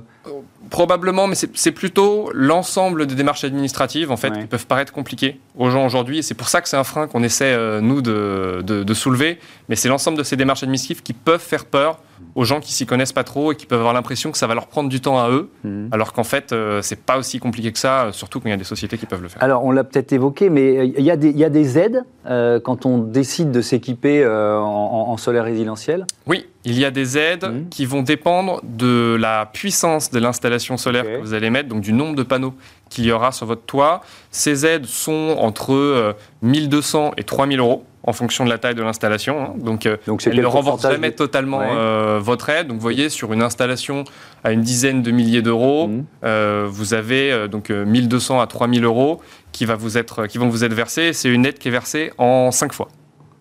Probablement, 0.71 1.27
mais 1.27 1.35
c'est 1.35 1.73
plutôt 1.73 2.31
l'ensemble 2.35 3.07
des 3.07 3.15
démarches 3.15 3.45
administratives 3.45 4.11
en 4.11 4.17
fait 4.17 4.33
qui 4.33 4.47
peuvent 4.47 4.67
paraître 4.67 4.93
compliquées 4.93 5.41
aux 5.57 5.71
gens 5.71 5.85
aujourd'hui. 5.85 6.19
Et 6.19 6.23
c'est 6.23 6.35
pour 6.35 6.49
ça 6.49 6.61
que 6.61 6.69
c'est 6.69 6.77
un 6.77 6.85
frein 6.85 7.07
qu'on 7.07 7.23
essaie 7.23 7.57
nous 7.81 8.03
de, 8.03 8.63
de, 8.65 8.83
de 8.83 8.95
soulever. 8.95 9.39
Mais 9.69 9.77
c'est 9.77 9.89
l'ensemble 9.89 10.19
de 10.19 10.23
ces 10.23 10.37
démarches 10.37 10.63
administratives 10.63 11.03
qui 11.03 11.13
peuvent 11.13 11.41
faire 11.41 11.65
peur 11.65 12.01
aux 12.35 12.45
gens 12.45 12.61
qui 12.61 12.73
s'y 12.73 12.87
connaissent 12.87 13.13
pas 13.13 13.25
trop 13.25 13.53
et 13.53 13.57
qui 13.57 13.67
peuvent 13.67 13.79
avoir 13.79 13.95
l'impression 13.95 14.31
que 14.31 14.39
ça 14.39 14.47
va 14.47 14.55
leur 14.55 14.67
prendre 14.67 14.89
du 14.89 15.01
temps 15.01 15.19
à 15.19 15.31
eux, 15.31 15.51
mhm. 15.65 15.89
alors 15.93 16.13
qu'en 16.13 16.25
fait, 16.25 16.53
euh, 16.53 16.83
c'est 16.83 17.01
pas 17.01 17.19
aussi 17.19 17.39
compliqué 17.39 17.73
que 17.73 17.79
ça, 17.79 18.09
surtout 18.13 18.41
quand 18.41 18.49
il 18.49 18.53
y 18.53 18.55
a 18.55 18.59
des 18.59 18.65
sociétés 18.65 18.99
qui 18.99 19.07
peuvent 19.07 19.23
le 19.23 19.29
faire. 19.29 19.43
Alors, 19.43 19.65
on 19.65 19.71
l'a 19.71 19.85
peut-être 19.85 20.13
évoqué, 20.13 20.51
mais 20.51 20.87
il 20.87 21.05
y, 21.05 21.11
a 21.11 21.17
des, 21.17 21.31
y 21.31 21.45
a 21.45 21.51
des 21.51 21.79
aides 21.79 22.05
euh, 22.27 22.61
quand 22.61 22.87
on 22.87 22.99
décide 22.99 23.51
de 23.51 23.61
s'équiper 23.61 24.23
euh, 24.23 24.59
en, 24.59 25.17
solaire 25.17 25.45
résidentiel? 25.45 26.07
Oui, 26.27 26.47
il 26.65 26.79
y 26.79 26.85
a 26.85 26.91
des 26.91 27.19
aides 27.19 27.45
mhm. 27.45 27.69
qui 27.71 27.87
vont 27.87 28.03
dépendre 28.03 28.61
de 28.63 29.17
la 29.19 29.47
puissance 29.47 30.11
de 30.11 30.19
l'installation 30.19 30.58
solaire 30.59 31.05
que 31.05 31.21
vous 31.21 31.35
allez 31.35 31.51
mettre, 31.51 31.69
donc 31.69 31.81
du 31.81 31.93
nombre 31.93 32.17
de 32.17 32.23
panneaux 32.23 32.55
qu'il 32.91 33.05
y 33.05 33.13
aura 33.13 33.33
sur 33.33 33.47
votre 33.47 33.63
toit. 33.63 34.03
Ces 34.31 34.67
aides 34.67 34.87
sont 34.87 35.37
entre 35.39 36.15
1200 36.43 37.13
et 37.17 37.25
3000 37.25 37.61
euros 37.61 37.85
en 38.09 38.13
fonction 38.13 38.45
de 38.47 38.51
la 38.51 38.57
taille 38.57 38.75
de 38.75 38.83
l'installation. 38.83 39.43
Hein. 39.43 39.55
Donc, 39.59 39.85
euh, 39.85 39.99
Donc 40.07 40.27
elle 40.27 40.41
ne 40.41 40.47
renforce 40.47 40.83
jamais 40.83 41.13
totalement 41.13 41.61
euh, 41.63 42.19
votre 42.21 42.49
aide. 42.49 42.69
Donc, 42.69 42.77
vous 42.77 42.83
voyez, 42.83 43.11
sur 43.11 43.35
une 43.35 43.43
installation 43.43 44.05
à 44.45 44.53
une 44.53 44.63
dizaine 44.63 45.03
de 45.03 45.11
milliers 45.11 45.43
d'euros, 45.43 45.89
mmh. 45.89 46.05
euh, 46.25 46.67
vous 46.71 46.95
avez 46.95 47.49
donc 47.49 47.69
1200 47.69 48.41
à 48.41 48.47
3000 48.47 48.85
euros 48.85 49.21
qui, 49.53 49.67
va 49.67 49.77
vous 49.77 49.99
être, 49.99 50.27
qui 50.27 50.39
vont 50.39 50.49
vous 50.49 50.65
être 50.65 50.73
versés. 50.73 51.13
C'est 51.13 51.29
une 51.29 51.45
aide 51.45 51.59
qui 51.59 51.69
est 51.69 51.73
versée 51.73 52.13
en 52.17 52.51
5 52.51 52.73
fois, 52.73 52.89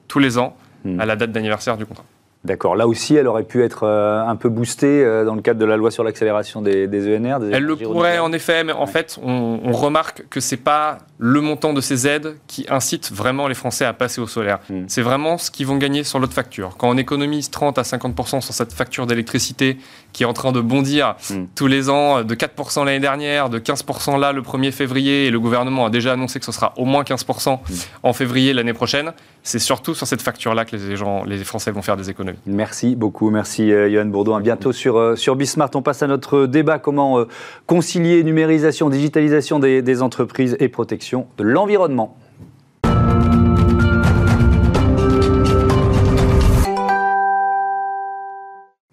tous 0.10 0.20
les 0.20 0.38
ans. 0.38 0.58
à 1.00 1.06
la 1.06 1.16
date 1.16 1.32
d'anniversaire 1.32 1.78
du 1.78 1.86
contrat. 1.86 2.06
D'accord. 2.48 2.78
Là 2.78 2.88
aussi, 2.88 3.14
elle 3.14 3.28
aurait 3.28 3.44
pu 3.44 3.62
être 3.62 3.84
euh, 3.84 4.26
un 4.26 4.38
peu 4.38 4.48
boostée 4.48 5.04
euh, 5.04 5.26
dans 5.26 5.36
le 5.36 5.42
cadre 5.42 5.60
de 5.60 5.66
la 5.66 5.76
loi 5.76 5.92
sur 5.92 6.06
l'accélération 6.06 6.62
des, 6.62 6.88
ENR. 6.88 7.40
elle 7.52 7.64
le 7.64 7.76
pourrait 7.76 8.20
en 8.20 8.32
effet, 8.32 8.64
mais 8.64 8.72
en 8.72 8.88
fait, 8.88 9.20
on, 9.22 9.74
remarque 9.74 10.24
que 10.30 10.40
c'est 10.40 10.56
pas 10.56 11.00
le 11.20 11.42
montant 11.42 11.74
de 11.74 11.82
ces 11.82 12.08
aides 12.08 12.38
qui 12.48 12.66
incite 12.70 13.12
vraiment 13.12 13.48
les 13.48 13.56
Français 13.56 13.86
à 13.86 13.94
passer 13.94 14.22
au 14.22 14.28
solaire. 14.28 14.60
Hmm. 14.70 14.84
C'est 14.88 15.02
vraiment 15.02 15.38
ce 15.38 15.50
qu'ils 15.50 15.66
vont 15.66 15.78
gagner 15.78 16.04
sur 16.04 16.20
l'autre 16.20 16.34
facture. 16.34 16.76
Quand 16.78 16.90
on 16.90 16.98
économise 16.98 17.50
30 17.50 17.78
à 17.80 17.84
50 17.84 18.42
sur 18.42 18.54
cette 18.54 18.72
facture 18.72 19.08
d'électricité 19.08 19.78
qui 20.14 20.24
est 20.24 20.26
en 20.26 20.34
train 20.34 20.52
de 20.52 20.62
bondir 20.62 21.16
hmm. 21.30 21.46
tous 21.56 21.68
les 21.68 21.90
ans 21.90 22.24
de 22.24 22.36
4 22.36 22.84
l'année 22.86 23.00
dernière, 23.00 23.50
de 23.50 23.58
15 23.58 23.86
là 24.20 24.32
le 24.32 24.42
1er 24.42 24.72
février, 24.72 25.26
et 25.26 25.32
le 25.32 25.40
gouvernement 25.40 25.88
a 25.88 25.90
déjà 25.90 26.14
annoncé 26.14 26.40
que 26.40 26.46
ce 26.46 26.52
sera 26.52 26.74
au 26.78 26.86
moins 26.86 27.04
15 27.04 27.26
hmm. 27.28 27.56
en 28.04 28.14
février 28.14 28.54
l'année 28.54 28.74
prochaine, 28.74 29.14
c'est 29.42 29.60
surtout 29.60 29.96
sur 29.96 30.06
cette 30.06 30.22
facture-là 30.22 30.66
que 30.66 30.76
les, 30.76 30.98
gens, 30.98 31.24
les 31.24 31.38
Français 31.38 31.72
vont 31.72 31.82
faire 31.82 31.98
des 31.98 32.10
économies. 32.10 32.38
Merci 32.46 32.96
beaucoup, 32.96 33.32
merci 33.32 33.72
euh, 33.72 33.90
Johan 33.90 34.06
Bourdon. 34.06 34.36
À 34.36 34.42
bientôt 34.42 34.72
sur, 34.72 34.98
euh, 34.98 35.16
sur 35.16 35.36
Bismart. 35.36 35.72
On 35.74 35.82
passe 35.82 36.04
à 36.04 36.08
notre 36.08 36.46
débat 36.46 36.80
comment 36.80 37.20
euh, 37.20 37.28
concilier 37.66 38.24
numérisation, 38.24 38.90
digitalisation 38.90 39.60
des 39.60 40.02
entreprises 40.02 40.58
et 40.60 40.68
protection 40.68 41.07
de 41.14 41.44
l'environnement. 41.44 42.18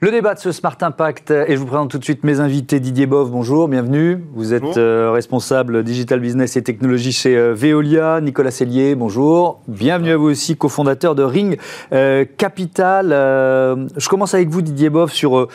Le 0.01 0.11
débat 0.11 0.35
de 0.35 0.41
ce 0.41 0.51
Smart 0.51 0.77
Impact, 0.81 1.31
et 1.31 1.55
je 1.55 1.57
vous 1.57 1.67
présente 1.67 1.93
tout 1.93 1.99
de 1.99 2.05
suite 2.05 2.25
mes 2.25 2.41
invités. 2.41 2.81
Didier 2.81 3.07
Bov, 3.07 3.31
bonjour, 3.31 3.69
bienvenue. 3.69 4.25
Vous 4.35 4.53
êtes 4.53 4.77
euh, 4.77 5.13
responsable 5.13 5.85
digital 5.85 6.19
business 6.19 6.57
et 6.57 6.63
technologie 6.65 7.13
chez 7.13 7.37
euh, 7.37 7.55
Veolia. 7.55 8.21
Nicolas 8.21 8.51
Cellier, 8.51 8.97
bonjour. 8.97 9.61
Bienvenue 9.69 10.11
à 10.11 10.17
vous 10.17 10.31
aussi, 10.31 10.57
cofondateur 10.57 11.15
de 11.15 11.23
Ring 11.23 11.59
euh, 11.93 12.25
Capital. 12.37 13.11
je 13.11 14.09
commence 14.09 14.35
avec 14.35 14.49
vous, 14.49 14.63
Didier 14.63 14.91
Bov, 14.91 15.13
sur 15.13 15.47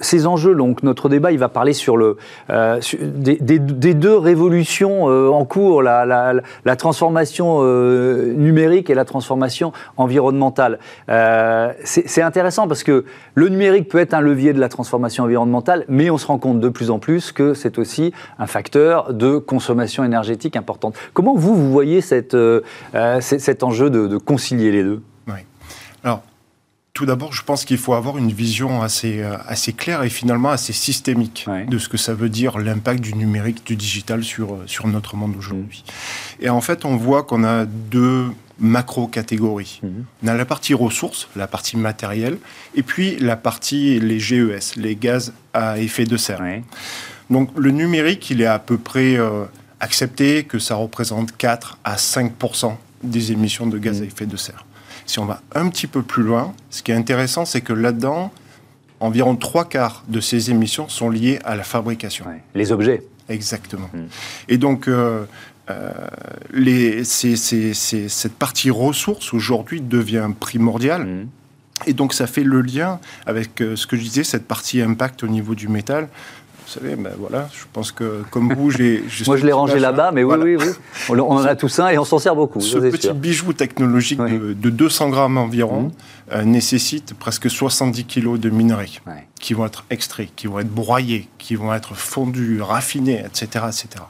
ces 0.00 0.26
enjeux. 0.26 0.54
Donc, 0.54 0.82
notre 0.82 1.10
débat, 1.10 1.30
il 1.30 1.38
va 1.38 1.50
parler 1.50 1.74
sur 1.74 1.98
le, 1.98 2.16
des, 2.48 3.58
deux 3.58 4.16
révolutions 4.16 5.04
en 5.04 5.44
cours, 5.44 5.82
la, 5.82 6.32
la 6.64 6.76
transformation 6.76 7.62
numérique 7.62 8.88
et 8.88 8.94
la 8.94 9.04
transformation 9.04 9.72
environnementale. 9.98 10.78
C'est 11.84 12.22
intéressant 12.22 12.66
parce 12.66 12.82
que 12.84 13.04
le 13.34 13.48
numérique 13.48 13.91
peut 13.92 13.98
être 13.98 14.14
un 14.14 14.22
levier 14.22 14.54
de 14.54 14.58
la 14.58 14.70
transformation 14.70 15.24
environnementale, 15.24 15.84
mais 15.86 16.08
on 16.08 16.16
se 16.16 16.26
rend 16.26 16.38
compte 16.38 16.60
de 16.60 16.70
plus 16.70 16.90
en 16.90 16.98
plus 16.98 17.30
que 17.30 17.52
c'est 17.52 17.76
aussi 17.76 18.14
un 18.38 18.46
facteur 18.46 19.12
de 19.12 19.36
consommation 19.36 20.02
énergétique 20.02 20.56
importante. 20.56 20.96
Comment 21.12 21.34
vous, 21.34 21.54
vous 21.54 21.70
voyez 21.70 22.00
cette, 22.00 22.32
euh, 22.32 22.62
euh, 22.94 23.20
cet 23.20 23.62
enjeu 23.62 23.90
de, 23.90 24.16
concilier 24.16 24.72
les 24.72 24.82
deux? 24.82 25.02
Oui. 25.26 25.40
Alors, 26.04 26.22
tout 26.94 27.04
d'abord, 27.04 27.34
je 27.34 27.42
pense 27.42 27.66
qu'il 27.66 27.76
faut 27.76 27.92
avoir 27.92 28.16
une 28.16 28.32
vision 28.32 28.80
assez, 28.80 29.20
euh, 29.20 29.36
assez 29.46 29.74
claire 29.74 30.02
et 30.04 30.08
finalement 30.08 30.48
assez 30.48 30.72
systémique 30.72 31.46
de 31.68 31.76
ce 31.76 31.90
que 31.90 31.98
ça 31.98 32.14
veut 32.14 32.30
dire 32.30 32.58
l'impact 32.58 33.02
du 33.02 33.12
numérique, 33.12 33.62
du 33.66 33.76
digital 33.76 34.24
sur, 34.24 34.56
sur 34.64 34.86
notre 34.86 35.16
monde 35.16 35.34
aujourd'hui. 35.36 35.84
Et 36.40 36.48
en 36.48 36.62
fait, 36.62 36.86
on 36.86 36.96
voit 36.96 37.24
qu'on 37.24 37.44
a 37.44 37.66
deux 37.66 38.24
macro-catégories. 38.58 39.80
Mhm. 39.82 40.04
On 40.24 40.28
a 40.28 40.34
la 40.34 40.44
partie 40.44 40.74
ressources, 40.74 41.28
la 41.36 41.46
partie 41.46 41.76
matérielle, 41.76 42.38
et 42.74 42.82
puis 42.82 43.16
la 43.16 43.36
partie 43.36 43.98
les 44.00 44.20
GES, 44.20 44.76
les 44.76 44.96
gaz 44.96 45.32
à 45.52 45.78
effet 45.78 46.04
de 46.04 46.16
serre. 46.16 46.42
Donc 47.30 47.50
le 47.56 47.70
numérique, 47.70 48.30
il 48.30 48.40
est 48.40 48.46
à 48.46 48.58
peu 48.58 48.78
près 48.78 49.16
euh, 49.16 49.44
accepté 49.80 50.44
que 50.44 50.58
ça 50.58 50.74
représente 50.74 51.36
4 51.36 51.78
à 51.84 51.96
5% 51.96 52.74
des 53.02 53.32
émissions 53.32 53.66
de 53.66 53.78
gaz 53.78 53.98
à 53.98 54.00
mhm. 54.02 54.08
effet 54.08 54.26
de 54.26 54.36
serre. 54.36 54.64
Si 55.06 55.18
on 55.18 55.24
va 55.24 55.42
un 55.54 55.68
petit 55.68 55.86
peu 55.86 56.02
plus 56.02 56.22
loin, 56.22 56.54
ce 56.70 56.82
qui 56.82 56.92
est 56.92 56.94
intéressant, 56.94 57.44
c'est 57.44 57.60
que 57.60 57.72
là-dedans, 57.72 58.32
environ 59.00 59.34
trois 59.34 59.68
quarts 59.68 60.04
de 60.08 60.20
ces 60.20 60.50
émissions 60.50 60.88
sont 60.88 61.10
liées 61.10 61.40
à 61.44 61.56
la 61.56 61.64
fabrication. 61.64 62.24
Les 62.54 62.70
objets. 62.70 63.02
Exactement. 63.28 63.90
Mhm. 63.92 64.08
Et 64.48 64.58
donc, 64.58 64.88
euh, 64.88 65.24
euh, 65.70 67.04
cette 67.04 68.34
partie 68.34 68.70
ressources 68.70 69.32
aujourd'hui 69.32 69.80
devient 69.80 70.30
primordiale. 70.38 71.04
Mmh. 71.04 71.28
Et 71.86 71.92
donc 71.94 72.14
ça 72.14 72.26
fait 72.26 72.44
le 72.44 72.60
lien 72.62 73.00
avec 73.26 73.60
euh, 73.60 73.76
ce 73.76 73.86
que 73.86 73.96
je 73.96 74.02
disais, 74.02 74.24
cette 74.24 74.46
partie 74.46 74.80
impact 74.80 75.22
au 75.24 75.28
niveau 75.28 75.54
du 75.54 75.68
métal. 75.68 76.08
Vous 76.64 76.80
savez, 76.80 76.96
ben 76.96 77.12
voilà, 77.18 77.48
je 77.52 77.64
pense 77.72 77.92
que 77.92 78.22
comme 78.30 78.54
vous, 78.54 78.70
j'ai. 78.70 79.04
Moi, 79.26 79.36
je 79.36 79.44
l'ai 79.44 79.52
rangé 79.52 79.78
là-bas, 79.78 80.10
mais 80.12 80.22
oui, 80.22 80.36
oui, 80.40 80.56
oui. 80.56 80.66
On, 81.10 81.20
en 81.20 81.44
a 81.44 81.54
tous 81.54 81.80
un 81.80 81.88
et 81.88 81.98
on 81.98 82.04
s'en 82.04 82.18
sert 82.18 82.34
beaucoup. 82.34 82.60
Ce 82.60 82.78
petit 82.78 83.12
bijou 83.12 83.52
technologique 83.52 84.20
de, 84.20 84.70
200 84.70 85.10
grammes 85.10 85.38
environ 85.38 85.82
mmh. 85.82 85.92
euh, 86.32 86.44
nécessite 86.44 87.14
presque 87.14 87.50
70 87.50 88.04
kilos 88.04 88.40
de 88.40 88.48
minerais 88.48 88.88
qui 89.40 89.54
vont 89.54 89.66
être 89.66 89.84
extraits, 89.90 90.30
qui 90.34 90.46
vont 90.46 90.60
être 90.60 90.72
broyés, 90.72 91.28
qui 91.38 91.56
vont 91.56 91.74
être 91.74 91.94
fondus, 91.94 92.62
raffinés, 92.62 93.22
etc., 93.26 93.66
etc. 93.68 94.04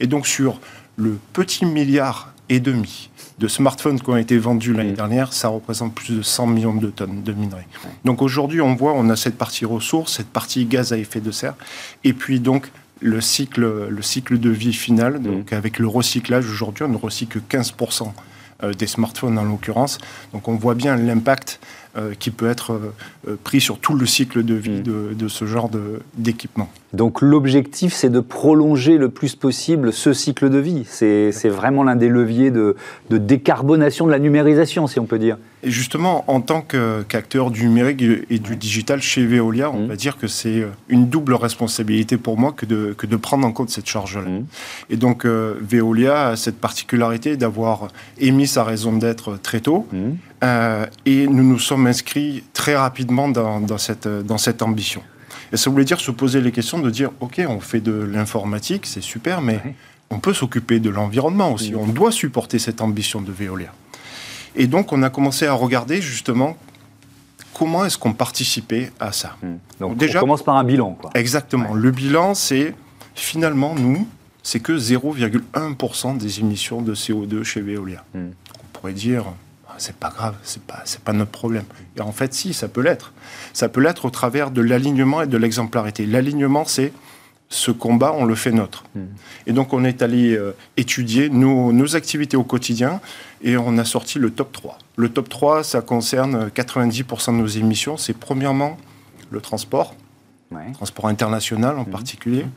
Et 0.00 0.06
donc 0.06 0.26
sur 0.26 0.60
le 0.96 1.18
petit 1.32 1.64
milliard 1.64 2.32
et 2.48 2.60
demi 2.60 3.10
de 3.38 3.48
smartphones 3.48 4.00
qui 4.00 4.08
ont 4.08 4.16
été 4.16 4.38
vendus 4.38 4.72
l'année 4.72 4.92
dernière, 4.92 5.32
ça 5.32 5.48
représente 5.48 5.94
plus 5.94 6.16
de 6.16 6.22
100 6.22 6.46
millions 6.46 6.74
de 6.74 6.88
tonnes 6.88 7.22
de 7.22 7.32
minerais. 7.32 7.66
Donc 8.04 8.22
aujourd'hui, 8.22 8.62
on 8.62 8.74
voit, 8.74 8.94
on 8.94 9.10
a 9.10 9.16
cette 9.16 9.36
partie 9.36 9.66
ressources, 9.66 10.16
cette 10.16 10.30
partie 10.30 10.64
gaz 10.64 10.92
à 10.92 10.98
effet 10.98 11.20
de 11.20 11.30
serre, 11.30 11.54
et 12.02 12.14
puis 12.14 12.40
donc 12.40 12.70
le 13.00 13.20
cycle, 13.20 13.88
le 13.88 14.02
cycle 14.02 14.38
de 14.38 14.50
vie 14.50 14.72
final. 14.72 15.20
Donc 15.20 15.52
avec 15.52 15.78
le 15.78 15.86
recyclage, 15.86 16.48
aujourd'hui, 16.48 16.84
on 16.84 16.88
ne 16.88 16.96
recycle 16.96 17.40
que 17.40 17.56
15% 17.56 18.10
euh, 18.62 18.72
des 18.72 18.86
smartphones 18.86 19.38
en 19.38 19.44
l'occurrence. 19.44 19.98
Donc 20.32 20.48
on 20.48 20.54
voit 20.54 20.74
bien 20.74 20.96
l'impact 20.96 21.60
euh, 21.96 22.14
qui 22.18 22.30
peut 22.30 22.48
être 22.48 22.80
euh, 23.28 23.36
pris 23.44 23.60
sur 23.60 23.78
tout 23.78 23.94
le 23.94 24.06
cycle 24.06 24.44
de 24.44 24.54
vie 24.54 24.80
mm. 24.80 25.14
de, 25.14 25.28
ce 25.28 25.44
genre 25.44 25.70
d'équipement. 26.14 26.70
Donc 26.96 27.20
l'objectif, 27.20 27.92
c'est 27.92 28.08
de 28.08 28.20
prolonger 28.20 28.96
le 28.96 29.10
plus 29.10 29.36
possible 29.36 29.92
ce 29.92 30.14
cycle 30.14 30.48
de 30.48 30.56
vie. 30.56 30.84
C'est 30.86 31.48
vraiment 31.48 31.84
l'un 31.84 31.94
des 31.94 32.08
leviers 32.08 32.50
de, 32.50 32.74
de, 33.10 33.18
décarbonation 33.18 34.06
de 34.06 34.10
la 34.10 34.18
numérisation, 34.18 34.86
si 34.86 34.98
on 34.98 35.04
peut 35.04 35.18
dire. 35.18 35.36
Et 35.62 35.70
justement, 35.70 36.24
en 36.26 36.40
tant 36.40 36.62
qu'acteur 36.62 37.50
du 37.50 37.66
numérique 37.66 38.02
et 38.30 38.38
du 38.38 38.56
digital 38.56 39.02
chez 39.02 39.26
Veolia, 39.26 39.70
on 39.70 39.80
mmh. 39.80 39.88
va 39.88 39.96
dire 39.96 40.16
que 40.16 40.26
c'est 40.26 40.60
euh, 40.60 40.68
une 40.88 41.08
double 41.08 41.34
responsabilité 41.34 42.16
pour 42.16 42.38
moi 42.38 42.52
que 42.52 42.64
de, 42.64 42.94
que 42.96 43.06
de 43.06 43.16
prendre 43.16 43.46
en 43.46 43.52
compte 43.52 43.68
cette 43.68 43.88
charge-là. 43.88 44.28
Mmh. 44.28 44.46
Et 44.88 44.96
donc, 44.96 45.26
euh, 45.26 45.54
Veolia 45.60 46.28
a 46.28 46.36
cette 46.36 46.58
particularité 46.58 47.36
d'avoir 47.36 47.88
émis 48.18 48.46
sa 48.46 48.64
raison 48.64 48.96
d'être 48.96 49.38
très 49.42 49.60
tôt. 49.60 49.86
Mmh. 49.92 49.98
Euh, 50.44 50.86
et 51.04 51.26
nous 51.26 51.42
nous 51.42 51.58
sommes 51.58 51.86
inscrits 51.86 52.42
très 52.54 52.76
rapidement 52.76 53.28
dans, 53.28 53.60
dans, 53.60 53.78
cette, 53.78 54.08
dans 54.08 54.38
cette 54.38 54.62
ambition. 54.62 55.02
Et 55.52 55.56
ça 55.56 55.70
voulait 55.70 55.84
dire 55.84 56.00
se 56.00 56.10
poser 56.10 56.40
les 56.40 56.52
questions 56.52 56.78
de 56.78 56.90
dire, 56.90 57.10
OK, 57.20 57.40
on 57.48 57.60
fait 57.60 57.80
de 57.80 57.92
l'informatique, 57.92 58.86
c'est 58.86 59.02
super, 59.02 59.40
mais 59.40 59.60
on 60.10 60.18
peut 60.18 60.34
s'occuper 60.34 60.80
de 60.80 60.90
l'environnement 60.90 61.52
aussi. 61.52 61.74
On 61.74 61.86
doit 61.86 62.12
supporter 62.12 62.58
cette 62.58 62.80
ambition 62.80 63.20
de 63.20 63.32
Veolia. 63.32 63.72
Et 64.54 64.66
donc, 64.66 64.92
on 64.92 65.02
a 65.02 65.10
commencé 65.10 65.46
à 65.46 65.52
regarder 65.52 66.00
justement 66.00 66.56
comment 67.54 67.84
est-ce 67.84 67.98
qu'on 67.98 68.12
participait 68.12 68.90
à 69.00 69.12
ça. 69.12 69.36
Hmm. 69.42 69.56
Donc, 69.80 69.96
déjà, 69.96 70.18
on 70.18 70.22
commence 70.22 70.42
par 70.42 70.56
un 70.56 70.64
bilan. 70.64 70.92
Quoi. 70.92 71.10
Exactement. 71.14 71.74
Le 71.74 71.90
bilan, 71.90 72.34
c'est 72.34 72.74
finalement, 73.14 73.74
nous, 73.74 74.06
c'est 74.42 74.60
que 74.60 74.72
0,1% 74.72 76.18
des 76.18 76.40
émissions 76.40 76.82
de 76.82 76.94
CO2 76.94 77.42
chez 77.42 77.60
Veolia. 77.60 78.04
Hmm. 78.14 78.28
On 78.54 78.78
pourrait 78.78 78.92
dire, 78.92 79.24
c'est 79.78 79.96
pas 79.96 80.10
grave, 80.10 80.34
c'est 80.42 80.62
pas, 80.62 80.82
c'est 80.84 81.00
pas 81.00 81.12
notre 81.12 81.30
problème. 81.30 81.64
Et 81.96 82.00
en 82.00 82.12
fait, 82.12 82.34
si, 82.34 82.54
ça 82.54 82.68
peut 82.68 82.80
l'être. 82.80 83.12
Ça 83.52 83.68
peut 83.68 83.80
l'être 83.80 84.04
au 84.04 84.10
travers 84.10 84.50
de 84.50 84.60
l'alignement 84.60 85.22
et 85.22 85.26
de 85.26 85.36
l'exemplarité. 85.36 86.06
L'alignement, 86.06 86.64
c'est 86.64 86.92
ce 87.48 87.70
combat, 87.70 88.12
on 88.12 88.24
le 88.24 88.34
fait 88.34 88.52
nôtre. 88.52 88.84
Hmm. 88.94 89.06
Et 89.46 89.52
donc, 89.52 89.72
on 89.72 89.84
est 89.84 90.02
allé 90.02 90.34
euh, 90.34 90.52
étudier 90.76 91.28
nos, 91.28 91.72
nos, 91.72 91.94
activités 91.94 92.36
au 92.36 92.42
quotidien 92.42 93.00
et 93.42 93.56
on 93.56 93.78
a 93.78 93.84
sorti 93.84 94.18
le 94.18 94.30
top 94.30 94.52
3. 94.52 94.78
Le 94.96 95.08
top 95.08 95.28
3, 95.28 95.62
ça 95.62 95.80
concerne 95.80 96.48
90% 96.48 97.32
de 97.32 97.36
nos 97.38 97.46
émissions. 97.46 97.96
C'est 97.96 98.16
premièrement 98.16 98.76
le 99.30 99.40
transport, 99.40 99.94
transport 100.74 101.06
international 101.08 101.78
en 101.78 101.82
hmm. 101.82 101.90
particulier. 101.90 102.44
Hmm. 102.44 102.50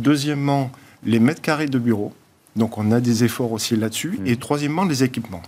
Deuxièmement, 0.00 0.70
les 1.04 1.20
mètres 1.20 1.42
carrés 1.42 1.66
de 1.66 1.78
bureaux. 1.78 2.12
Donc, 2.56 2.78
on 2.78 2.92
a 2.92 3.00
des 3.00 3.24
efforts 3.24 3.52
aussi 3.52 3.76
là-dessus. 3.76 4.18
Et 4.26 4.36
troisièmement, 4.36 4.84
les 4.84 5.02
équipements. 5.02 5.42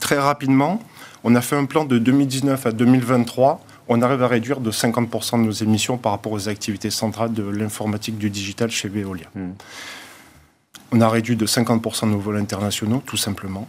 Très 0.00 0.18
rapidement, 0.18 0.82
on 1.24 1.34
a 1.34 1.40
fait 1.40 1.56
un 1.56 1.64
plan 1.64 1.84
de 1.84 1.98
2019 1.98 2.66
à 2.66 2.72
2023 2.72 3.60
on 3.88 4.02
arrive 4.02 4.22
à 4.22 4.28
réduire 4.28 4.60
de 4.60 4.70
50% 4.70 5.40
de 5.40 5.46
nos 5.46 5.52
émissions 5.52 5.96
par 5.96 6.12
rapport 6.12 6.32
aux 6.32 6.48
activités 6.48 6.90
centrales 6.90 7.32
de 7.32 7.42
l'informatique 7.42 8.18
du 8.18 8.30
digital 8.30 8.70
chez 8.70 8.88
Veolia. 8.88 9.26
Hmm. 9.34 9.52
On 10.92 11.00
a 11.00 11.08
réduit 11.08 11.36
de 11.36 11.46
50% 11.46 12.10
nos 12.10 12.18
vols 12.18 12.36
internationaux, 12.36 13.02
tout 13.04 13.16
simplement. 13.16 13.66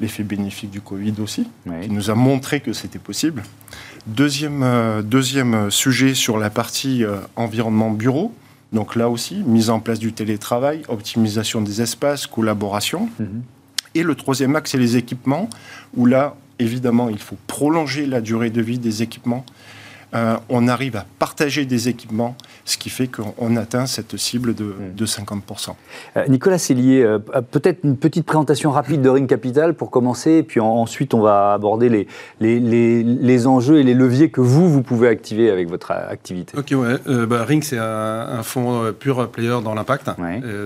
L'effet 0.00 0.22
bénéfique 0.22 0.70
du 0.70 0.80
Covid 0.80 1.14
aussi, 1.20 1.48
qui 1.82 1.90
nous 1.90 2.10
a 2.10 2.14
montré 2.14 2.60
que 2.60 2.72
c'était 2.72 3.00
possible. 3.00 3.42
Deuxième, 4.06 4.62
euh, 4.62 5.02
deuxième 5.02 5.70
sujet 5.72 6.14
sur 6.14 6.38
la 6.38 6.50
partie 6.50 7.04
euh, 7.04 7.18
environnement 7.34 7.90
bureau. 7.90 8.32
Donc 8.72 8.94
là 8.94 9.08
aussi, 9.08 9.36
mise 9.36 9.70
en 9.70 9.80
place 9.80 9.98
du 9.98 10.12
télétravail, 10.12 10.82
optimisation 10.88 11.62
des 11.62 11.82
espaces, 11.82 12.28
collaboration. 12.28 13.08
Hmm. 13.18 13.40
Et 13.94 14.02
le 14.02 14.14
troisième 14.14 14.56
axe, 14.56 14.72
c'est 14.72 14.78
les 14.78 14.96
équipements, 14.96 15.48
où 15.96 16.06
là, 16.06 16.36
évidemment, 16.58 17.08
il 17.08 17.18
faut 17.18 17.36
prolonger 17.46 18.06
la 18.06 18.20
durée 18.20 18.50
de 18.50 18.62
vie 18.62 18.78
des 18.78 19.02
équipements. 19.02 19.44
Euh, 20.14 20.36
on 20.48 20.68
arrive 20.68 20.96
à 20.96 21.04
partager 21.18 21.66
des 21.66 21.88
équipements, 21.88 22.34
ce 22.64 22.78
qui 22.78 22.88
fait 22.88 23.08
qu'on 23.08 23.56
atteint 23.56 23.84
cette 23.84 24.16
cible 24.16 24.54
de, 24.54 25.04
50%. 25.04 25.70
Hmm. 25.70 25.72
Euh, 26.16 26.24
Nicolas 26.28 26.58
Cellier, 26.58 27.02
euh, 27.02 27.18
peut-être 27.18 27.80
une 27.84 27.96
petite 27.96 28.24
présentation 28.24 28.70
rapide 28.70 29.02
de 29.02 29.08
Ring 29.10 29.28
Capital 29.28 29.74
pour 29.74 29.90
commencer, 29.90 30.32
et 30.32 30.42
puis 30.42 30.60
ensuite 30.60 31.12
on 31.12 31.20
va 31.20 31.52
aborder 31.52 31.90
les, 31.90 32.06
les, 32.40 33.46
enjeux 33.46 33.80
et 33.80 33.82
les 33.82 33.94
leviers 33.94 34.30
que 34.30 34.40
vous, 34.40 34.70
vous 34.70 34.82
pouvez 34.82 35.08
activer 35.08 35.50
avec 35.50 35.68
votre 35.68 35.90
activité. 35.90 36.56
Ok, 36.56 36.72
ouais. 36.72 37.26
Bah, 37.26 37.44
Ring, 37.44 37.62
c'est 37.62 37.78
un, 37.78 38.42
fonds 38.42 38.92
pur 38.98 39.28
player 39.28 39.58
dans 39.62 39.74
l'impact. 39.74 40.08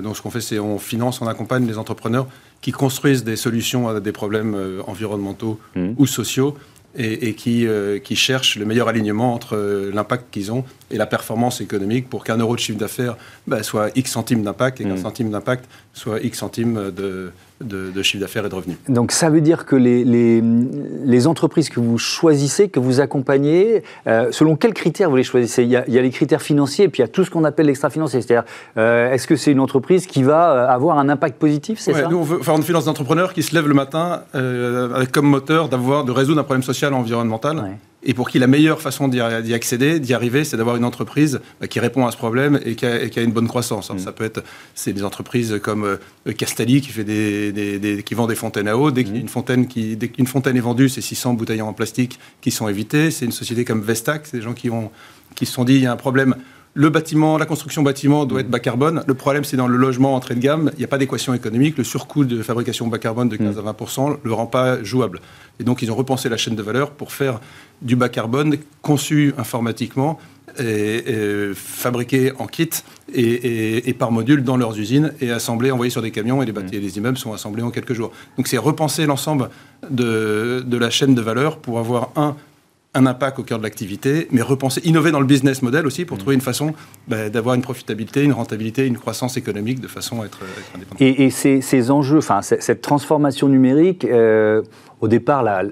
donc 0.03 0.17
ce 0.17 0.23
qu'on 0.23 0.31
fait, 0.31 0.41
c'est 0.41 0.61
on 0.61 0.79
finance, 0.79 1.21
on 1.21 1.27
accompagne 1.27 1.67
les 1.67 1.79
entrepreneurs 1.79 2.27
qui 2.63 2.73
construisent 2.73 3.25
des 3.25 3.37
solutions 3.37 3.89
à 3.89 4.01
des 4.01 4.13
problèmes 4.13 4.57
environnementaux 4.87 5.61
hmm. 5.77 5.93
ou 5.99 6.07
sociaux 6.07 6.57
et, 6.97 7.35
qui, 7.35 7.67
euh, 7.67 7.99
qui, 7.99 8.17
cherchent 8.17 8.57
le 8.57 8.67
meilleur 8.67 8.89
alignement 8.89 9.33
entre 9.33 9.57
euh, 9.57 9.91
l'impact 9.95 10.27
qu'ils 10.31 10.53
ont 10.53 10.65
et 10.91 10.99
la 10.99 11.07
performance 11.07 11.61
économique 11.61 12.11
pour 12.11 12.23
qu'un 12.23 12.37
euro 12.37 12.55
de 12.55 12.61
chiffre 12.61 12.79
d'affaires 12.79 13.17
bah, 13.47 13.63
soit 13.63 13.97
X 13.97 14.11
centimes 14.11 14.43
d'impact 14.43 14.81
et 14.81 14.85
qu'un 14.85 14.95
mm. 14.95 15.03
centime 15.03 15.31
d'impact 15.31 15.65
soit 15.95 16.21
X 16.21 16.39
centimes 16.39 16.91
de, 16.91 17.33
de, 17.63 18.03
chiffre 18.03 18.21
d'affaires 18.21 18.47
et 18.47 18.49
de 18.49 18.55
revenus. 18.55 18.77
Donc 18.89 19.13
ça 19.13 19.31
veut 19.31 19.41
dire 19.41 19.65
que 19.67 19.77
les, 19.77 20.05
les, 20.05 21.27
entreprises 21.27 21.69
que 21.69 21.81
vous 21.81 21.99
choisissez, 21.99 22.69
que 22.69 22.81
vous 22.81 23.01
accompagnez, 23.01 23.83
euh, 24.07 24.29
selon 24.33 24.57
quels 24.57 24.75
critères 24.75 25.11
vous 25.11 25.17
les 25.17 25.23
choisissez? 25.23 25.63
Il 25.63 25.71
y, 25.71 25.77
a, 25.77 25.85
il 25.87 25.95
y, 25.95 25.99
a, 25.99 26.03
les 26.03 26.11
critères 26.11 26.43
financiers 26.43 26.87
et 26.87 26.89
puis 26.89 27.01
il 27.01 27.03
y 27.03 27.05
a 27.05 27.09
tout 27.09 27.25
ce 27.25 27.31
qu'on 27.31 27.45
appelle 27.45 27.67
l'extra-financier. 27.67 28.21
C'est-à-dire, 28.21 28.49
euh, 28.77 29.13
est-ce 29.13 29.27
que 29.27 29.37
c'est 29.37 29.53
une 29.53 29.61
entreprise 29.61 30.07
qui 30.07 30.23
va 30.23 30.53
euh, 30.53 30.69
avoir 30.69 30.99
un 30.99 31.09
impact 31.09 31.39
positif 31.39 31.79
c'est 31.79 31.93
ça? 31.93 32.09
Nous, 32.09 32.19
on 32.19 32.23
veut 32.23 32.43
faire 32.43 32.57
une 32.57 32.63
finance 32.63 32.87
d'entrepreneur 32.87 33.33
qui 33.33 33.43
se 33.43 33.55
lève 33.55 33.69
le 33.69 33.75
matin 33.75 34.23
avec 34.33 35.13
comme 35.13 35.27
moteur 35.27 35.69
d'avoir, 35.69 36.05
de 36.05 36.13
résoudre 36.13 36.41
un 36.41 36.45
problème 36.45 36.63
social 36.63 36.93
et 36.93 36.97
environnemental 36.97 37.79
et 38.05 38.15
pour 38.15 38.29
qui 38.29 38.39
la 38.39 38.47
meilleure 38.47 38.81
façon 38.81 39.09
d'y 39.09 39.21
accéder, 39.21 40.01
d'y 40.01 40.15
arriver, 40.15 40.45
c'est 40.45 40.57
d'avoir 40.57 40.77
une 40.77 40.85
entreprise 40.85 41.41
bah, 41.61 41.69
qui 41.69 41.79
répond 41.81 42.07
à 42.07 42.11
ce 42.11 42.17
problème 42.17 42.61
et 42.65 42.75
qui 42.75 42.85
a, 42.87 43.23
une 43.23 43.33
bonne 43.33 43.49
croissance. 43.49 43.91
Mm. 43.91 43.99
Ça 43.99 44.13
peut 44.13 44.25
être 44.25 44.43
c'est 44.75 44.93
des 44.93 45.05
entreprises 45.05 45.61
comme 45.63 45.85
euh, 45.85 46.33
Castelli 46.33 46.81
qui 46.81 46.91
fait 46.91 47.05
des, 47.05 48.03
qui 48.05 48.15
vend 48.15 48.27
des 48.27 48.35
fontaines 48.35 48.69
à 48.69 48.77
eau. 48.77 48.91
Dès 48.91 49.05
qu'une 49.05 49.25
mm. 49.25 49.29
fontaine 49.29 49.67
qui 49.69 49.97
dès 49.97 50.09
qu'une 50.09 50.27
fontaine 50.27 50.57
est 50.57 50.61
vendue, 50.61 50.89
c'est 50.89 51.01
600 51.01 51.35
bouteilles 51.35 51.63
en 51.63 51.73
plastique 51.73 52.19
qui 52.41 52.51
sont 52.51 52.69
évitées. 52.69 53.11
C'est 53.11 53.25
une 53.25 53.33
société 53.33 53.65
comme 53.65 53.83
Vestac, 53.83 54.27
c'est 54.27 54.39
des 54.39 54.43
gens 54.43 54.55
qui 54.55 54.71
ont 54.71 54.91
qui 55.35 55.47
se 55.47 55.53
sont 55.53 55.65
dit 55.65 55.75
il 55.75 55.83
y 55.83 55.87
a 55.87 55.93
un 55.93 55.97
problème 55.97 56.35
le 56.75 56.89
bâtiment, 56.89 57.37
la 57.37 57.45
construction 57.45 57.83
bâtiment 57.83 58.25
doit 58.25 58.41
être 58.41 58.49
bas 58.49 58.59
carbone. 58.59 59.05
Le 59.07 59.15
problème, 59.15 59.45
c'est 59.45 59.59
dans 59.59 59.67
le 59.67 59.77
logement 59.77 60.15
entrée 60.15 60.35
de 60.35 60.41
gamme, 60.41 60.71
il 60.75 60.79
n'y 60.79 60.85
a 60.85 60.89
pas 60.89 60.97
d'équation 60.97 61.35
économique. 61.35 61.77
Le 61.77 61.85
surcoût 61.85 62.25
de 62.25 62.43
fabrication 62.43 62.87
bas 62.89 62.99
carbone 62.99 63.29
de 63.29 63.37
15 63.37 63.59
à 63.59 63.63
20 63.63 63.99
ne 64.09 64.15
le 64.23 64.33
rend 64.33 64.47
pas 64.47 64.83
jouable. 64.83 65.21
Et 65.61 65.65
donc, 65.65 65.83
ils 65.83 65.91
ont 65.93 65.95
repensé 65.95 66.31
la 66.31 66.39
chaîne 66.39 66.57
de 66.57 66.63
valeur 66.63 66.93
pour 66.93 67.13
faire 67.13 67.41
du 67.83 67.95
bas 67.95 68.09
carbone 68.09 68.57
conçu 68.81 69.35
informatiquement 69.37 70.19
et, 70.59 71.51
fabriqué 71.55 72.33
en 72.39 72.47
kit 72.47 72.71
et, 73.13 73.95
par 73.99 74.11
module 74.11 74.43
dans 74.43 74.57
leurs 74.57 74.79
usines 74.79 75.13
et 75.21 75.31
assemblé, 75.31 75.71
envoyé 75.71 75.91
sur 75.91 76.01
des 76.01 76.11
camions 76.11 76.43
et 76.43 76.47
les, 76.47 76.53
bâtiments, 76.53 76.81
les 76.83 76.97
immeubles 76.97 77.19
sont 77.19 77.35
assemblés 77.35 77.63
en 77.63 77.71
quelques 77.71 77.93
jours. 77.93 78.13
Donc, 78.39 78.49
c'est 78.49 78.57
repenser 78.57 79.05
l'ensemble 79.05 79.51
de, 79.91 80.65
de 80.67 80.77
la 80.79 80.89
chaîne 80.89 81.15
de 81.15 81.21
valeur 81.21 81.59
pour 81.59 81.79
avoir 81.79 82.13
un 82.17 82.35
un 82.95 83.07
impact 83.07 83.39
au 83.39 83.43
cœur 83.43 83.59
de 83.59 83.63
l'activité, 83.63 84.29
mais 84.31 84.43
repenser, 84.43 84.83
innover 84.85 85.13
dans 85.13 85.21
le 85.21 85.27
business 85.27 85.63
model 85.63 85.87
aussi 85.87 86.05
pour 86.05 86.17
mm. 86.17 86.21
trouver 86.21 86.35
une 86.35 86.43
façon 86.43 86.75
bah, 87.09 87.31
d'avoir 87.31 87.55
une 87.55 87.63
profitabilité, 87.63 88.23
une 88.23 88.33
rentabilité, 88.33 88.87
une 88.87 88.99
croissance 88.99 89.37
économique 89.37 89.81
de 89.81 89.89
façon 89.89 90.21
à 90.21 90.27
être, 90.27 90.41
indépendant. 90.75 90.99
Et, 91.01 91.31
ces, 91.31 91.91
enjeux, 91.91 92.19
enfin 92.19 92.43
cette 92.43 92.83
transformation 92.83 93.49
numérique, 93.49 94.05
euh, 94.05 94.63
au 95.01 95.09
départ, 95.09 95.43
là, 95.43 95.63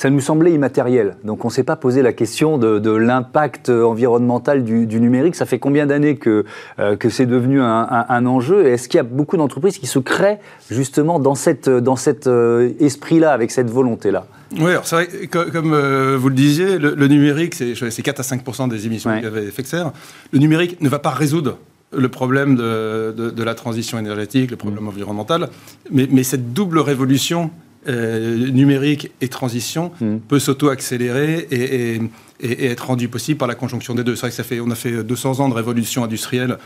ça 0.00 0.08
nous 0.08 0.20
semblait 0.20 0.52
immatériel. 0.52 1.16
Donc 1.24 1.44
on 1.44 1.48
ne 1.48 1.52
s'est 1.52 1.62
pas 1.62 1.76
posé 1.76 2.00
la 2.00 2.14
question 2.14 2.56
de, 2.56 2.90
l'impact 2.90 3.68
environnemental 3.68 4.64
du, 4.64 4.98
numérique. 4.98 5.34
Ça 5.34 5.44
fait 5.44 5.58
combien 5.58 5.84
d'années 5.84 6.16
que, 6.16 6.46
euh, 6.78 6.96
que 6.96 7.10
c'est 7.10 7.26
devenu 7.26 7.60
un, 7.60 8.26
enjeu? 8.26 8.66
Est-ce 8.66 8.88
qu'il 8.88 8.96
y 8.96 9.00
a 9.00 9.04
beaucoup 9.04 9.36
d'entreprises 9.36 9.76
qui 9.76 9.86
se 9.86 9.98
créent 9.98 10.38
justement 10.70 11.18
dans, 11.18 11.34
cette, 11.34 11.68
dans 11.68 11.96
cet 11.96 12.28
euh, 12.28 12.70
esprit-là, 12.80 13.32
avec 13.32 13.50
cette 13.50 13.68
volonté-là? 13.68 14.24
Oui, 14.58 14.72
c'est 14.84 14.96
vrai, 14.96 15.08
comme 15.52 15.74
euh, 15.74 16.16
vous 16.18 16.30
le 16.30 16.34
disiez, 16.34 16.78
le, 16.78 17.06
numérique, 17.06 17.54
c'est 17.54 18.02
4 18.02 18.20
à 18.20 18.22
5% 18.22 18.70
des 18.70 18.86
émissions 18.86 19.10
gaz 19.20 19.36
à 19.36 19.40
effet 19.42 19.62
de 19.62 19.66
serre. 19.66 19.92
Le 20.32 20.38
numérique 20.38 20.80
ne 20.80 20.88
va 20.88 20.98
pas 20.98 21.10
résoudre 21.10 21.58
le 21.92 22.08
problème 22.08 22.56
de, 22.56 23.12
de, 23.12 23.42
la 23.42 23.54
transition 23.54 23.98
énergétique, 23.98 24.50
le 24.50 24.56
problème 24.56 24.88
environnemental, 24.88 25.50
mais, 25.90 26.08
mais, 26.10 26.22
cette 26.22 26.54
double 26.54 26.78
révolution 26.78 27.50
euh, 27.88 28.50
numérique 28.50 29.10
et 29.20 29.28
transition 29.28 29.92
mm. 30.00 30.18
peut 30.28 30.38
s'auto-accélérer 30.38 31.46
et, 31.50 31.94
et, 31.94 32.02
et, 32.40 32.66
être 32.66 32.88
rendue 32.88 33.08
possible 33.08 33.38
par 33.38 33.48
la 33.48 33.54
conjonction 33.54 33.94
des 33.94 34.04
deux. 34.04 34.16
C'est 34.16 34.22
vrai 34.22 34.30
que 34.30 34.36
ça 34.36 34.44
fait, 34.44 34.60
on 34.60 34.70
a 34.70 34.74
fait 34.74 35.02
200 35.02 35.40
ans 35.40 35.48
de 35.48 35.54
révolution 35.54 36.04
industrielle 36.04 36.58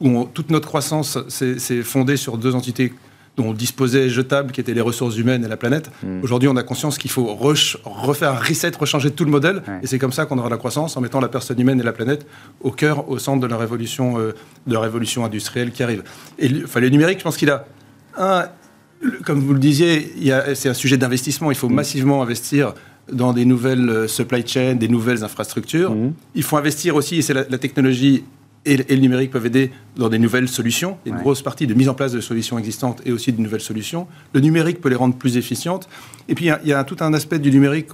où 0.00 0.28
toute 0.32 0.50
notre 0.50 0.68
croissance 0.68 1.18
s'est 1.28 1.82
fondée 1.82 2.16
sur 2.16 2.38
deux 2.38 2.54
entités 2.54 2.92
dont 3.36 3.50
on 3.50 3.52
disposait 3.52 4.08
jetable, 4.08 4.52
qui 4.52 4.60
étaient 4.60 4.74
les 4.74 4.80
ressources 4.80 5.16
humaines 5.16 5.44
et 5.44 5.48
la 5.48 5.56
planète. 5.56 5.90
Hmm. 6.02 6.22
Aujourd'hui, 6.22 6.48
on 6.48 6.56
a 6.56 6.62
conscience 6.62 6.98
qu'il 6.98 7.10
faut 7.10 7.26
refaire 7.26 8.32
un 8.32 8.38
reset, 8.38 8.72
rechanger 8.78 9.10
tout 9.10 9.24
le 9.24 9.30
modèle. 9.30 9.62
Et 9.82 9.86
c'est 9.86 9.98
comme 9.98 10.12
ça 10.12 10.26
qu'on 10.26 10.38
aura 10.38 10.48
la 10.48 10.56
croissance, 10.56 10.96
en 10.96 11.00
mettant 11.00 11.20
la 11.20 11.28
personne 11.28 11.58
humaine 11.60 11.80
et 11.80 11.84
la 11.84 11.92
planète 11.92 12.26
au 12.60 12.70
cœur, 12.70 13.08
au 13.08 13.18
centre 13.18 13.40
de 13.40 13.46
la 13.46 13.56
révolution, 13.56 14.18
euh, 14.18 14.34
de 14.66 14.74
la 14.74 14.80
révolution 14.80 15.24
industrielle 15.24 15.70
qui 15.70 15.82
arrive. 15.82 16.02
Et 16.38 16.50
enfin, 16.64 16.80
le 16.80 16.88
numérique, 16.88 17.18
je 17.18 17.24
pense 17.24 17.36
qu'il 17.36 17.50
a 17.50 17.66
un, 18.18 18.46
comme 19.24 19.40
vous 19.40 19.54
le 19.54 19.58
disiez, 19.58 20.12
c'est 20.54 20.68
un 20.68 20.74
sujet 20.74 20.96
d'investissement. 20.96 21.50
Il 21.50 21.56
faut 21.56 21.68
hmm. 21.68 21.74
massivement 21.74 22.22
investir 22.22 22.74
dans 23.12 23.32
des 23.32 23.44
nouvelles 23.44 23.88
euh, 23.88 24.08
supply 24.08 24.46
chains, 24.46 24.74
des 24.74 24.88
nouvelles 24.88 25.24
infrastructures. 25.24 25.92
Hmm. 25.92 26.12
Il 26.34 26.42
faut 26.42 26.56
investir 26.56 26.96
aussi, 26.96 27.16
et 27.16 27.22
c'est 27.22 27.34
la, 27.34 27.44
la, 27.48 27.58
technologie 27.58 28.24
et, 28.66 28.76
le 28.76 28.96
numérique 28.96 29.30
peuvent 29.30 29.46
aider 29.46 29.70
dans 29.96 30.08
des 30.08 30.18
nouvelles 30.18 30.48
solutions. 30.48 30.98
Il 31.04 31.08
y 31.08 31.12
a 31.12 31.16
une 31.16 31.22
grosse 31.22 31.42
partie 31.42 31.66
de 31.66 31.74
mise 31.74 31.88
en 31.88 31.94
place 31.94 32.12
de 32.12 32.20
solutions 32.20 32.58
existantes 32.58 33.00
et 33.06 33.12
aussi 33.12 33.32
de 33.32 33.40
nouvelles 33.40 33.62
solutions. 33.62 34.06
Le 34.32 34.40
numérique 34.40 34.80
peut 34.80 34.90
les 34.90 34.96
rendre 34.96 35.14
plus 35.14 35.36
efficientes. 35.36 35.88
Et 36.28 36.34
puis, 36.34 36.50
il 36.62 36.68
y 36.68 36.72
a, 36.72 36.84
tout 36.84 36.98
un 37.00 37.14
aspect 37.14 37.38
du 37.38 37.50
numérique 37.50 37.88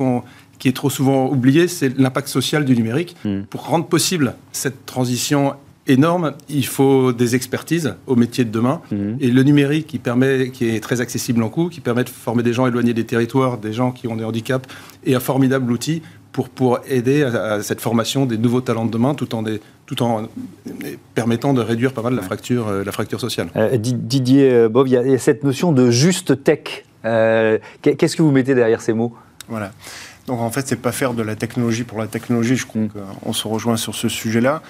qui 0.59 0.69
est 0.69 0.73
trop 0.73 0.91
souvent 0.91 1.31
oublié, 1.31 1.69
c'est 1.69 1.97
l'impact 1.99 2.29
social 2.29 2.65
du 2.65 2.75
numérique. 2.75 3.17
Hmm. 3.25 3.43
Pour 3.43 3.67
rendre 3.67 3.87
possible 3.87 4.35
cette 4.53 4.87
transition 4.87 5.55
énorme, 5.89 6.33
il 6.49 6.67
faut 6.67 7.13
des 7.13 7.35
expertises 7.35 7.95
au 8.07 8.17
métier 8.17 8.45
de 8.45 8.51
demain. 8.51 8.81
Hmm. 8.91 9.17
Et 9.21 9.31
le 9.31 9.43
numérique 9.43 9.87
qui, 9.87 9.99
permet, 9.99 10.51
qui 10.51 10.69
est 10.69 10.81
très 10.81 11.01
accessible 11.01 11.43
en 11.43 11.49
coût, 11.49 11.69
qui 11.69 11.81
permet 11.81 12.05
de 12.05 12.09
former 12.09 12.43
des 12.43 12.53
gens 12.53 12.67
éloignés 12.67 12.95
des 12.95 13.05
territoires, 13.05 13.59
des 13.59 13.73
gens 13.73 13.93
qui 13.93 14.09
ont 14.09 14.17
des 14.17 14.25
handicaps, 14.25 14.69
est 15.05 15.15
un 15.15 15.21
formidable 15.21 15.71
outil 15.71 16.03
pour, 16.33 16.51
pour 16.51 16.81
aider 16.87 17.23
à, 17.23 17.63
cette 17.63 17.81
formation 17.81 18.27
des 18.27 18.37
nouveaux 18.37 18.61
talents 18.61 18.85
de 18.85 18.91
demain 18.91 19.15
tout 19.15 19.35
en, 19.35 19.43
des, 19.43 19.61
tout 19.87 20.03
en 20.03 20.29
permettant 21.15 21.55
de 21.55 21.63
réduire 21.63 21.93
pas 21.93 22.03
mal 22.03 22.15
la 22.15 22.21
fracture, 22.21 22.69
euh, 22.69 22.85
la 22.85 22.93
fracture 22.93 23.21
sociale. 23.21 23.49
Euh, 23.57 23.79
Didier 23.79 24.53
euh, 24.53 24.69
Bob, 24.69 24.87
il 24.87 24.93
y, 24.93 24.97
a 24.97 25.19
cette 25.19 25.45
notion 25.45 25.73
de 25.73 25.91
juste 25.91 26.45
tech. 26.45 26.85
Qu'est-ce 27.03 28.17
que 28.17 28.23
vous 28.23 28.33
mettez 28.33 28.55
derrière 28.55 28.83
ces 28.83 28.93
mots? 28.93 29.15
Voilà. 29.49 29.73
Donc 30.27 30.41
en 30.41 30.51
fait, 30.51 30.67
c'est 30.67 30.77
pas 30.77 30.93
faire 30.93 31.15
de 31.15 31.23
la 31.23 31.37
technologie 31.37 31.85
pour 31.85 31.99
la 31.99 32.07
technologie. 32.07 32.57
Je 32.57 32.67
crois 32.67 32.83
mm. 32.83 32.91
qu'on 33.23 33.33
se 33.33 33.49
rejoint 33.49 33.77
sur 33.77 33.95
ce 33.95 34.09
sujet-là. 34.09 34.63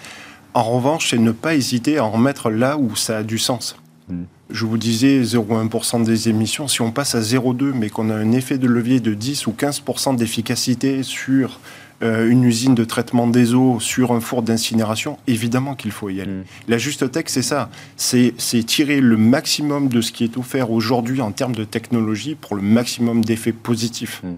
En 0.57 0.63
revanche, 0.63 1.11
c'est 1.11 1.19
ne 1.19 1.33
pas 1.33 1.55
hésiter 1.55 1.99
à 1.99 2.07
en 2.07 2.17
mettre 2.17 2.49
là 2.49 2.79
où 2.79 2.97
ça 2.97 3.19
a 3.19 3.23
du 3.23 3.37
sens. 3.37 3.77
Mm. 4.09 4.23
Je 4.49 4.65
vous 4.65 4.79
disais 4.79 5.21
0,1% 5.21 6.03
des 6.03 6.31
émissions. 6.31 6.67
Si 6.67 6.81
on 6.81 6.93
passe 6.93 7.15
à 7.15 7.21
0,2, 7.21 7.75
mais 7.75 7.91
qu'on 7.91 8.09
a 8.09 8.15
un 8.15 8.33
effet 8.33 8.57
de 8.57 8.67
levier 8.67 9.01
de 9.01 9.13
10 9.13 9.49
ou 9.49 9.51
15% 9.53 10.17
d'efficacité 10.17 11.03
sur 11.03 11.61
euh, 12.03 12.31
une 12.31 12.43
usine 12.43 12.75
de 12.75 12.85
traitement 12.85 13.27
des 13.27 13.53
eaux, 13.53 13.81
sur 13.81 14.13
un 14.13 14.21
four 14.21 14.41
d'incinération, 14.41 15.19
évidemment 15.27 15.75
qu'il 15.75 15.91
faut 15.91 16.09
y 16.09 16.23
aller. 16.23 16.33
Mm. 16.33 16.45
La 16.69 16.79
juste 16.79 17.11
tech, 17.11 17.25
c'est 17.27 17.43
ça. 17.43 17.69
C'est 17.99 18.33
tirer 18.65 19.03
le 19.03 19.19
maximum 19.19 19.89
de 19.89 20.01
ce 20.01 20.11
qui 20.11 20.25
est 20.25 20.39
offert 20.39 20.71
aujourd'hui 20.71 21.21
en 21.21 21.33
termes 21.33 21.55
de 21.55 21.65
technologie 21.65 22.35
pour 22.35 22.57
le 22.57 22.63
maximum 22.63 23.23
d'effets 23.23 23.53
positifs. 23.53 24.23
Mm. 24.25 24.29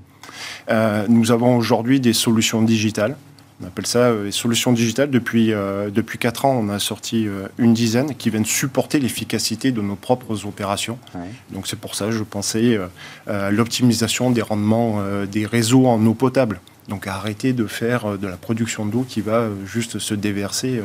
Euh, 0.71 1.07
nous 1.09 1.31
avons 1.31 1.57
aujourd'hui 1.57 2.01
des 2.01 2.13
solutions 2.13 2.63
digitales 2.63 3.17
on 3.63 3.67
appelle 3.67 3.87
ça 3.87 3.99
euh, 3.99 4.25
les 4.25 4.31
solutions 4.31 4.73
digitales. 4.73 5.11
Depuis, 5.11 5.53
euh, 5.53 5.91
depuis 5.91 6.19
4 6.19 6.45
ans, 6.45 6.61
on 6.63 6.69
a 6.69 6.79
sorti 6.79 7.27
euh, 7.27 7.49
une 7.59 7.75
dizaine 7.75 8.15
qui 8.15 8.31
viennent 8.31 8.45
supporter 8.45 9.01
l'efficacité 9.01 9.73
de 9.73 9.81
nos 9.81 9.97
propres 9.97 10.47
opérations. 10.47 10.99
Donc 11.51 11.67
c'est 11.67 11.79
pour 11.79 11.95
ça 11.95 12.07
que 12.07 12.13
je 12.13 12.23
pensais 12.23 12.79
à 13.27 13.51
l'optimisation 13.51 14.31
des 14.31 14.43
rendements 14.43 15.03
des 15.31 15.47
réseaux 15.47 15.87
en 15.87 16.05
eau 16.07 16.15
potable. 16.15 16.61
Donc 16.89 17.07
arrêter 17.07 17.53
de 17.53 17.67
faire 17.67 18.19
de 18.19 18.27
la 18.27 18.37
production 18.37 18.87
d'eau 18.87 19.05
qui 19.07 19.21
va 19.21 19.49
juste 19.67 19.99
se 19.99 20.15
déverser 20.15 20.81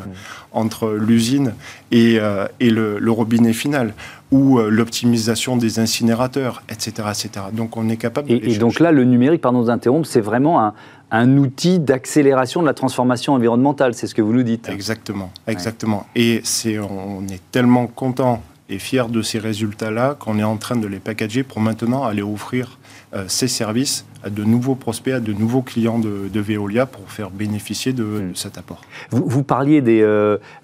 entre 0.52 0.92
l'usine 0.92 1.54
et, 1.92 2.20
et 2.60 2.70
le, 2.70 3.12
robinet 3.12 3.54
final, 3.54 3.94
ou 4.32 4.60
l'optimisation 4.60 5.58
des 5.58 5.80
incinérateurs, 5.80 6.64
etc., 6.70 7.10
etc. 7.10 7.46
Donc 7.54 7.78
on 7.78 7.88
est 7.90 7.98
capable. 7.98 8.30
De 8.30 8.36
et, 8.36 8.54
et 8.54 8.58
donc 8.58 8.80
là, 8.80 8.92
le 8.92 9.04
numérique, 9.06 9.42
pardon 9.42 9.64
d'interrompre, 9.64 10.08
c'est 10.08 10.22
vraiment 10.22 10.62
un, 10.62 10.74
un 11.14 11.38
outil 11.38 11.80
d'accélération 11.80 12.62
de 12.62 12.66
la 12.66 12.74
transformation 12.74 13.34
environnementale, 13.34 13.94
c'est 13.94 14.08
ce 14.08 14.16
que 14.16 14.22
vous 14.24 14.34
nous 14.34 14.44
dites. 14.44 14.68
Exactement, 14.68 15.32
exactement. 15.48 16.08
Et 16.16 16.42
c'est, 16.44 16.80
on 16.80 17.22
est 17.28 17.42
tellement 17.52 17.86
content 17.86 18.42
et 18.68 18.80
fier 18.80 19.08
de 19.08 19.22
ces 19.22 19.38
résultats-là 19.38 20.16
qu'on 20.20 20.40
est 20.40 20.44
en 20.44 20.58
train 20.58 20.76
de 20.76 20.88
les 20.88 20.98
packager 20.98 21.44
pour 21.44 21.60
maintenant 21.60 22.04
aller 22.04 22.24
offrir 22.24 22.80
ces 23.28 23.48
services 23.48 24.06
à 24.24 24.30
de 24.30 24.44
nouveaux 24.44 24.76
prospects, 24.76 25.14
à 25.14 25.20
de 25.20 25.34
nouveaux 25.34 25.62
clients 25.62 26.00
de, 26.00 26.40
Veolia 26.40 26.86
pour 26.86 27.10
faire 27.12 27.30
bénéficier 27.30 27.94
de, 27.94 28.04
hmm. 28.04 28.36
cet 28.36 28.58
apport. 28.58 28.82
Vous, 29.12 29.44
parliez 29.44 29.82
des, 29.82 30.00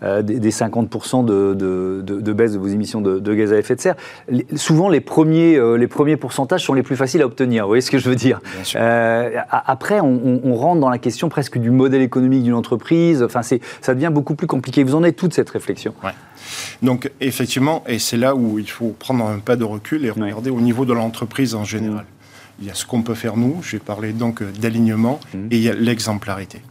des, 0.02 0.52
50% 0.52 1.26
de, 1.26 1.54
de, 1.54 2.34
baisse 2.34 2.54
de 2.54 2.58
vos 2.58 2.68
émissions 2.68 3.02
de, 3.02 3.34
gaz 3.34 3.54
à 3.54 3.58
effet 3.58 3.76
de 3.76 3.82
serre. 3.82 3.96
souvent, 4.56 4.90
les 4.90 5.02
premiers, 5.02 5.60
les 5.78 5.88
premiers 5.88 6.18
pourcentages 6.18 6.64
sont 6.64 6.74
les 6.74 6.84
plus 6.84 6.96
faciles 6.96 7.22
à 7.22 7.26
obtenir. 7.26 7.64
Vous 7.64 7.70
voyez 7.70 7.82
ce 7.82 7.92
que 7.92 7.98
je 7.98 8.10
veux 8.10 8.16
dire 8.16 8.40
Après, 8.76 10.00
on, 10.00 10.42
on, 10.44 10.56
rentre 10.56 10.82
dans 10.82 10.90
la 10.90 11.00
question 11.00 11.30
presque 11.30 11.58
du 11.58 11.70
modèle 11.70 12.02
économique 12.02 12.44
d'une 12.44 12.54
entreprise. 12.54 13.24
Enfin, 13.24 13.42
ça 13.44 13.94
devient 13.94 14.12
beaucoup 14.12 14.36
plus 14.36 14.48
compliqué. 14.48 14.84
Vous 14.84 14.96
en 14.96 15.04
êtes 15.04 15.16
toute 15.16 15.34
cette 15.34 15.50
réflexion. 15.50 15.94
Ouais. 16.04 16.12
Donc 16.82 17.12
effectivement, 17.20 17.84
et 17.88 18.00
c'est 18.00 18.18
là 18.18 18.36
où 18.36 18.60
il 18.60 18.70
faut 18.70 18.96
prendre 18.98 19.26
un 19.26 19.40
pas 19.40 19.56
de 19.56 19.64
recul 19.64 20.06
et 20.06 20.10
regarder 20.10 20.50
au 20.50 20.62
niveau 20.62 20.86
de 20.86 20.94
l'entreprise 20.94 21.56
en 21.56 21.64
général. 21.64 22.06
Il 22.62 22.68
y 22.68 22.72
a 22.72 22.74
ce 22.74 22.86
qu'on 22.86 23.02
peut 23.02 23.16
faire 23.16 23.38
nous, 23.38 23.62
j'ai 23.64 23.80
parlé 23.80 24.12
donc 24.14 24.44
d'alignement, 24.44 25.20
mmh. 25.34 25.38
et 25.52 25.58
il 25.58 25.62
y 25.62 25.70
a 25.70 25.74
l'exemplarité. 25.74 26.62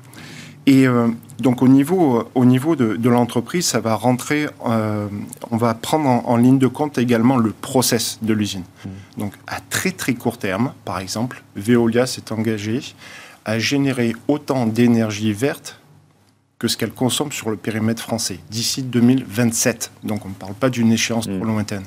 Et 0.67 0.87
euh, 0.87 1.09
donc 1.39 1.63
au 1.63 1.69
niveau, 1.69 2.29
au 2.35 2.45
niveau 2.45 2.77
de, 2.77 3.09
l'entreprise, 3.09 3.65
ça 3.65 3.81
va 3.81 3.95
rentrer, 3.95 4.49
euh, 4.67 5.09
on 5.51 5.57
va 5.57 5.73
prendre 5.73 6.29
en, 6.29 6.37
ligne 6.37 6.59
de 6.59 6.67
compte 6.67 6.99
également 6.99 7.39
le 7.39 7.53
process 7.53 8.19
de 8.21 8.35
l'usine. 8.35 8.65
Mmh. 8.85 8.89
Donc 9.17 9.33
à 9.47 9.61
très 9.61 9.93
très 9.93 10.13
court 10.13 10.37
terme, 10.37 10.75
par 10.85 10.99
exemple, 10.99 11.43
Veolia 11.57 12.07
s'est 12.07 12.33
engagé 12.33 12.83
à 13.47 13.59
générer 13.59 14.15
autant 14.29 14.67
d'énergie 14.67 15.33
verte 15.33 15.78
que 16.59 16.67
ce 16.67 16.77
qu'elle 16.77 16.93
consomme 16.93 17.31
sur 17.31 17.51
le 17.51 17.57
périmètre 17.57 18.03
français 18.03 18.41
d'ici 18.51 18.83
2027. 18.83 19.93
Donc 20.03 20.27
on 20.27 20.31
ne 20.31 20.35
parle 20.35 20.55
pas 20.55 20.71
d'une 20.71 20.91
échéance 20.91 21.27
trop 21.27 21.45
mm. 21.45 21.47
lointaine. 21.47 21.85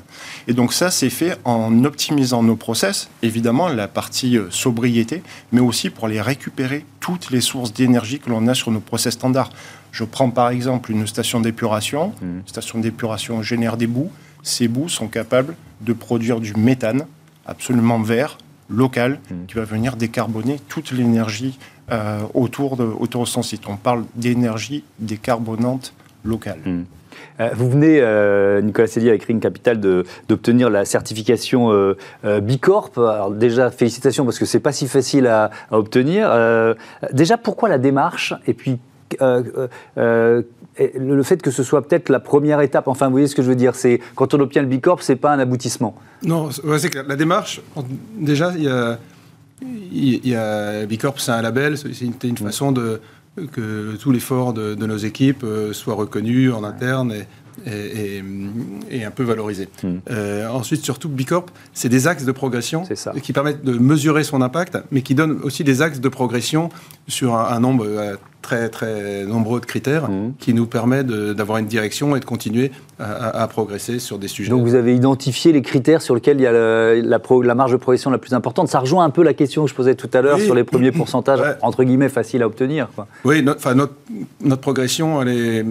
Et 0.48 0.54
donc 0.54 0.72
ça, 0.72 0.90
c'est 0.90 1.10
fait 1.10 1.36
en 1.44 1.84
optimisant 1.84 2.42
nos 2.42 2.56
process, 2.56 3.10
évidemment 3.22 3.68
la 3.68 3.86
partie 3.86 4.38
euh, 4.38 4.50
sobriété, 4.50 5.22
mais 5.52 5.60
aussi 5.60 5.90
pour 5.90 6.06
aller 6.06 6.20
récupérer 6.20 6.86
toutes 7.00 7.30
les 7.30 7.42
sources 7.42 7.72
d'énergie 7.72 8.18
que 8.18 8.30
l'on 8.30 8.48
a 8.48 8.54
sur 8.54 8.70
nos 8.70 8.80
process 8.80 9.14
standards. 9.14 9.50
Je 9.90 10.04
prends 10.04 10.30
par 10.30 10.48
exemple 10.48 10.90
une 10.90 11.06
station 11.06 11.40
d'épuration. 11.40 12.14
Une 12.22 12.38
mm. 12.38 12.42
station 12.46 12.78
d'épuration 12.78 13.42
génère 13.42 13.76
des 13.76 13.86
boues. 13.86 14.10
Ces 14.42 14.68
boues 14.68 14.88
sont 14.88 15.08
capables 15.08 15.54
de 15.82 15.92
produire 15.92 16.40
du 16.40 16.54
méthane 16.54 17.06
absolument 17.46 18.00
vert, 18.00 18.38
local, 18.72 19.20
mm. 19.30 19.46
qui 19.46 19.54
va 19.54 19.64
venir 19.64 19.96
décarboner 19.96 20.60
toute 20.68 20.92
l'énergie 20.92 21.58
euh, 21.90 22.20
autour, 22.32 22.76
de, 22.76 22.84
autour 22.84 23.24
de 23.24 23.28
son 23.28 23.42
site. 23.42 23.62
On 23.68 23.76
parle 23.76 24.04
d'énergie 24.14 24.82
décarbonante 24.98 25.92
locale. 26.24 26.60
Hmm. 26.64 26.84
Euh, 27.40 27.50
vous 27.54 27.68
venez, 27.68 27.98
euh, 28.00 28.62
Nicolas 28.62 28.86
Célier, 28.86 29.10
avec 29.10 29.24
Ring 29.24 29.42
Capital, 29.42 29.78
d'obtenir 30.28 30.70
la 30.70 30.84
certification 30.84 31.94
Bicorp. 32.40 32.92
Alors 32.96 33.30
déjà, 33.32 33.70
félicitations 33.70 34.24
parce 34.24 34.38
que 34.38 34.46
c'est 34.46 34.60
pas 34.60 34.72
si 34.72 34.86
facile 34.86 35.26
à, 35.26 35.50
obtenir. 35.70 36.30
déjà, 37.12 37.36
pourquoi 37.36 37.68
la 37.68 37.78
démarche? 37.78 38.32
Et 38.46 38.54
puis, 38.54 38.78
le 40.78 41.22
fait 41.22 41.42
que 41.42 41.50
ce 41.50 41.62
soit 41.62 41.86
peut-être 41.86 42.08
la 42.08 42.20
première 42.20 42.60
étape. 42.60 42.88
Enfin, 42.88 43.06
vous 43.06 43.12
voyez 43.12 43.26
ce 43.26 43.34
que 43.34 43.42
je 43.42 43.48
veux 43.48 43.56
dire 43.56 43.74
C'est 43.74 44.00
quand 44.14 44.34
on 44.34 44.40
obtient 44.40 44.62
le 44.62 44.68
Bicorp, 44.68 45.02
c'est 45.02 45.16
pas 45.16 45.32
un 45.32 45.38
aboutissement. 45.38 45.94
Non, 46.22 46.50
c'est 46.50 46.90
que 46.90 46.98
la 46.98 47.16
démarche. 47.16 47.60
Déjà, 48.18 48.52
il 48.56 48.64
y 48.64 48.68
a 48.68 48.98
il 49.92 50.26
y 50.26 50.34
a 50.34 50.86
Bicorp, 50.86 51.20
c'est 51.20 51.30
un 51.30 51.42
label, 51.42 51.78
c'est 51.78 52.24
une, 52.24 52.36
façon 52.36 52.72
de 52.72 53.00
que 53.52 53.96
tout 53.96 54.10
l'effort 54.10 54.52
de, 54.52 54.74
nos 54.74 54.96
équipes 54.96 55.44
euh, 55.44 55.72
soit 55.72 55.94
reconnu 55.94 56.52
en 56.52 56.64
interne 56.64 57.14
et, 57.66 58.22
et, 58.90 59.04
un 59.04 59.10
peu 59.10 59.22
valorisé. 59.22 59.68
Hmm. 59.82 59.98
Euh, 60.10 60.48
ensuite, 60.48 60.84
surtout, 60.84 61.08
Bicorp, 61.08 61.46
c'est 61.72 61.88
des 61.88 62.06
axes 62.06 62.24
de 62.24 62.32
progression 62.32 62.84
qui 63.22 63.32
permettent 63.32 63.64
de 63.64 63.72
mesurer 63.78 64.24
son 64.24 64.42
impact, 64.42 64.78
mais 64.90 65.02
qui 65.02 65.14
donnent 65.14 65.40
aussi 65.42 65.64
des 65.64 65.82
axes 65.82 66.00
de 66.00 66.08
progression 66.08 66.70
sur 67.08 67.36
un, 67.36 67.60
nombre 67.60 67.86
euh, 67.86 68.16
très 68.42 68.68
très 68.68 69.24
nombreux 69.24 69.60
de 69.60 69.66
critères 69.66 70.10
mmh. 70.10 70.34
qui 70.38 70.52
nous 70.52 70.66
permettent 70.66 71.06
d'avoir 71.06 71.58
une 71.58 71.66
direction 71.66 72.16
et 72.16 72.20
de 72.20 72.24
continuer 72.24 72.70
à, 72.98 73.48
progresser 73.48 73.98
sur 73.98 74.18
des 74.18 74.28
sujets. 74.28 74.50
Donc 74.50 74.64
vous 74.64 74.74
avez 74.74 74.94
identifié 74.94 75.52
les 75.52 75.62
critères 75.62 76.02
sur 76.02 76.14
lesquels 76.14 76.38
il 76.38 76.42
y 76.42 76.46
a 76.46 76.52
la, 76.52 76.94
la, 76.94 77.54
marge 77.54 77.72
de 77.72 77.76
progression 77.76 78.10
la 78.10 78.18
plus 78.18 78.34
importante. 78.34 78.68
Ça 78.68 78.78
rejoint 78.78 79.04
un 79.04 79.10
peu 79.10 79.22
la 79.22 79.34
question 79.34 79.64
que 79.64 79.70
je 79.70 79.74
posais 79.74 79.94
tout 79.94 80.10
à 80.12 80.20
l'heure 80.20 80.38
sur 80.38 80.54
les 80.54 80.64
premiers 80.64 80.92
pourcentages 80.92 81.40
entre 81.62 81.84
guillemets 81.84 82.08
faciles 82.08 82.42
à 82.42 82.46
obtenir. 82.46 82.88
Oui, 83.24 83.42
notre, 83.42 83.72
notre, 83.74 83.94
notre, 84.42 84.60
progression, 84.60 85.22
elle 85.22 85.28
est, 85.28 85.64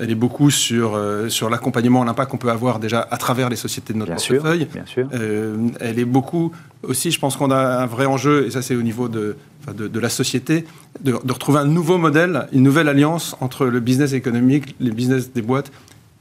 elle 0.00 0.10
est 0.10 0.14
beaucoup 0.14 0.50
sur, 0.50 0.94
euh, 0.94 1.28
sur 1.28 1.48
l'accompagnement, 1.50 2.04
l'impact 2.04 2.30
qu'on 2.30 2.36
peut 2.36 2.50
avoir 2.50 2.78
déjà 2.78 3.06
à 3.10 3.16
travers 3.16 3.48
les 3.48 3.56
sociétés 3.56 3.92
de 3.92 3.98
notre 3.98 4.14
bien 4.14 4.36
portefeuille. 4.36 4.68
bien 4.72 4.86
sûr. 4.86 5.08
Euh, 5.14 5.56
elle 5.80 5.98
est 5.98 6.04
beaucoup 6.04 6.52
aussi, 6.82 7.10
je 7.10 7.18
pense 7.18 7.36
qu'on 7.36 7.50
a 7.50 7.82
un 7.82 7.86
vrai 7.86 8.06
enjeu, 8.06 8.46
et 8.46 8.50
ça 8.50 8.62
c'est 8.62 8.76
au 8.76 8.82
niveau 8.82 9.08
de, 9.08 9.36
de, 9.72 10.00
la 10.00 10.08
société, 10.08 10.64
de, 11.00 11.12
retrouver 11.12 11.60
un 11.60 11.66
nouveau 11.66 11.98
modèle, 11.98 12.46
une 12.52 12.62
nouvelle 12.62 12.88
alliance 12.88 13.36
entre 13.40 13.66
le 13.66 13.80
business 13.80 14.12
économique, 14.12 14.74
les 14.80 14.90
business 14.90 15.32
des 15.32 15.42
boîtes 15.42 15.72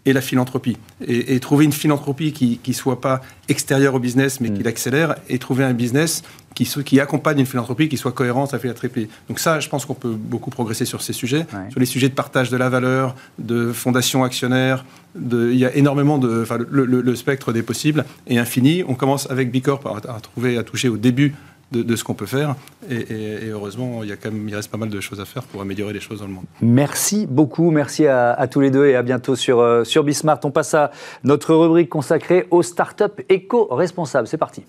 et 0.05 0.13
la 0.13 0.21
philanthropie. 0.21 0.77
Et, 1.05 1.39
trouver 1.39 1.65
une 1.65 1.71
philanthropie 1.71 2.33
qui 2.33 2.59
ne 2.65 2.73
soit 2.73 3.01
pas 3.01 3.21
extérieure 3.49 3.95
au 3.95 3.99
business, 3.99 4.39
mais 4.41 4.49
mm. 4.49 4.57
qui 4.57 4.63
l'accélère, 4.63 5.15
et 5.29 5.39
trouver 5.39 5.63
un 5.63 5.73
business 5.73 6.23
qui, 6.53 6.65
qui 6.65 6.99
accompagne 6.99 7.39
une 7.39 7.45
philanthropie 7.45 7.89
qui 7.89 7.97
soit 7.97 8.11
cohérente, 8.11 8.53
la 8.53 8.73
triple. 8.73 9.07
Donc 9.27 9.39
ça, 9.39 9.59
je 9.59 9.69
pense 9.69 9.85
qu'on 9.85 9.93
peut 9.93 10.15
beaucoup 10.15 10.49
progresser 10.49 10.85
sur 10.85 11.01
ces 11.01 11.13
sujets, 11.13 11.45
sur 11.69 11.79
les 11.79 11.85
sujets 11.85 12.09
de 12.09 12.13
partage 12.13 12.49
de 12.49 12.57
la 12.57 12.69
valeur, 12.69 13.15
de 13.39 13.71
fondation 13.71 14.23
actionnaire, 14.23 14.85
de, 15.15 15.51
il 15.51 15.57
y 15.57 15.65
a 15.65 15.75
énormément 15.75 16.17
de, 16.17 16.41
enfin, 16.41 16.57
le, 16.69 17.15
spectre 17.15 17.53
des 17.53 17.63
possibles 17.63 18.05
est 18.27 18.37
infini. 18.37 18.83
On 18.87 18.95
commence 18.95 19.29
avec 19.29 19.51
Bicorp 19.51 19.85
à, 19.85 20.15
à 20.15 20.19
trouver, 20.19 20.57
à 20.57 20.63
toucher 20.63 20.89
au 20.89 20.97
début 20.97 21.33
de, 21.81 21.95
ce 21.95 22.03
qu'on 22.03 22.13
peut 22.13 22.25
faire. 22.25 22.55
Et, 22.89 23.49
heureusement, 23.49 24.03
il, 24.03 24.09
y 24.09 24.11
a 24.11 24.15
quand 24.15 24.31
même, 24.31 24.47
il 24.47 24.55
reste 24.55 24.69
pas 24.69 24.77
mal 24.77 24.89
de 24.89 24.99
choses 24.99 25.19
à 25.19 25.25
faire 25.25 25.43
pour 25.43 25.61
améliorer 25.61 25.93
les 25.93 25.99
choses 25.99 26.19
dans 26.19 26.27
le 26.27 26.33
monde. 26.33 26.45
Merci 26.61 27.25
beaucoup. 27.27 27.71
Merci 27.71 28.07
à, 28.07 28.47
tous 28.49 28.61
les 28.61 28.71
deux 28.71 28.85
et 28.85 28.95
à 28.95 29.03
bientôt 29.03 29.35
sur, 29.35 29.59
euh, 29.59 29.83
sur 29.83 30.03
Bismart. 30.03 30.39
On 30.43 30.51
passe 30.51 30.73
à 30.73 30.91
notre 31.23 31.55
rubrique 31.55 31.89
consacrée 31.89 32.47
aux 32.51 32.63
startups 32.63 33.23
éco-responsables. 33.29 34.27
C'est 34.27 34.37
parti. 34.37 34.63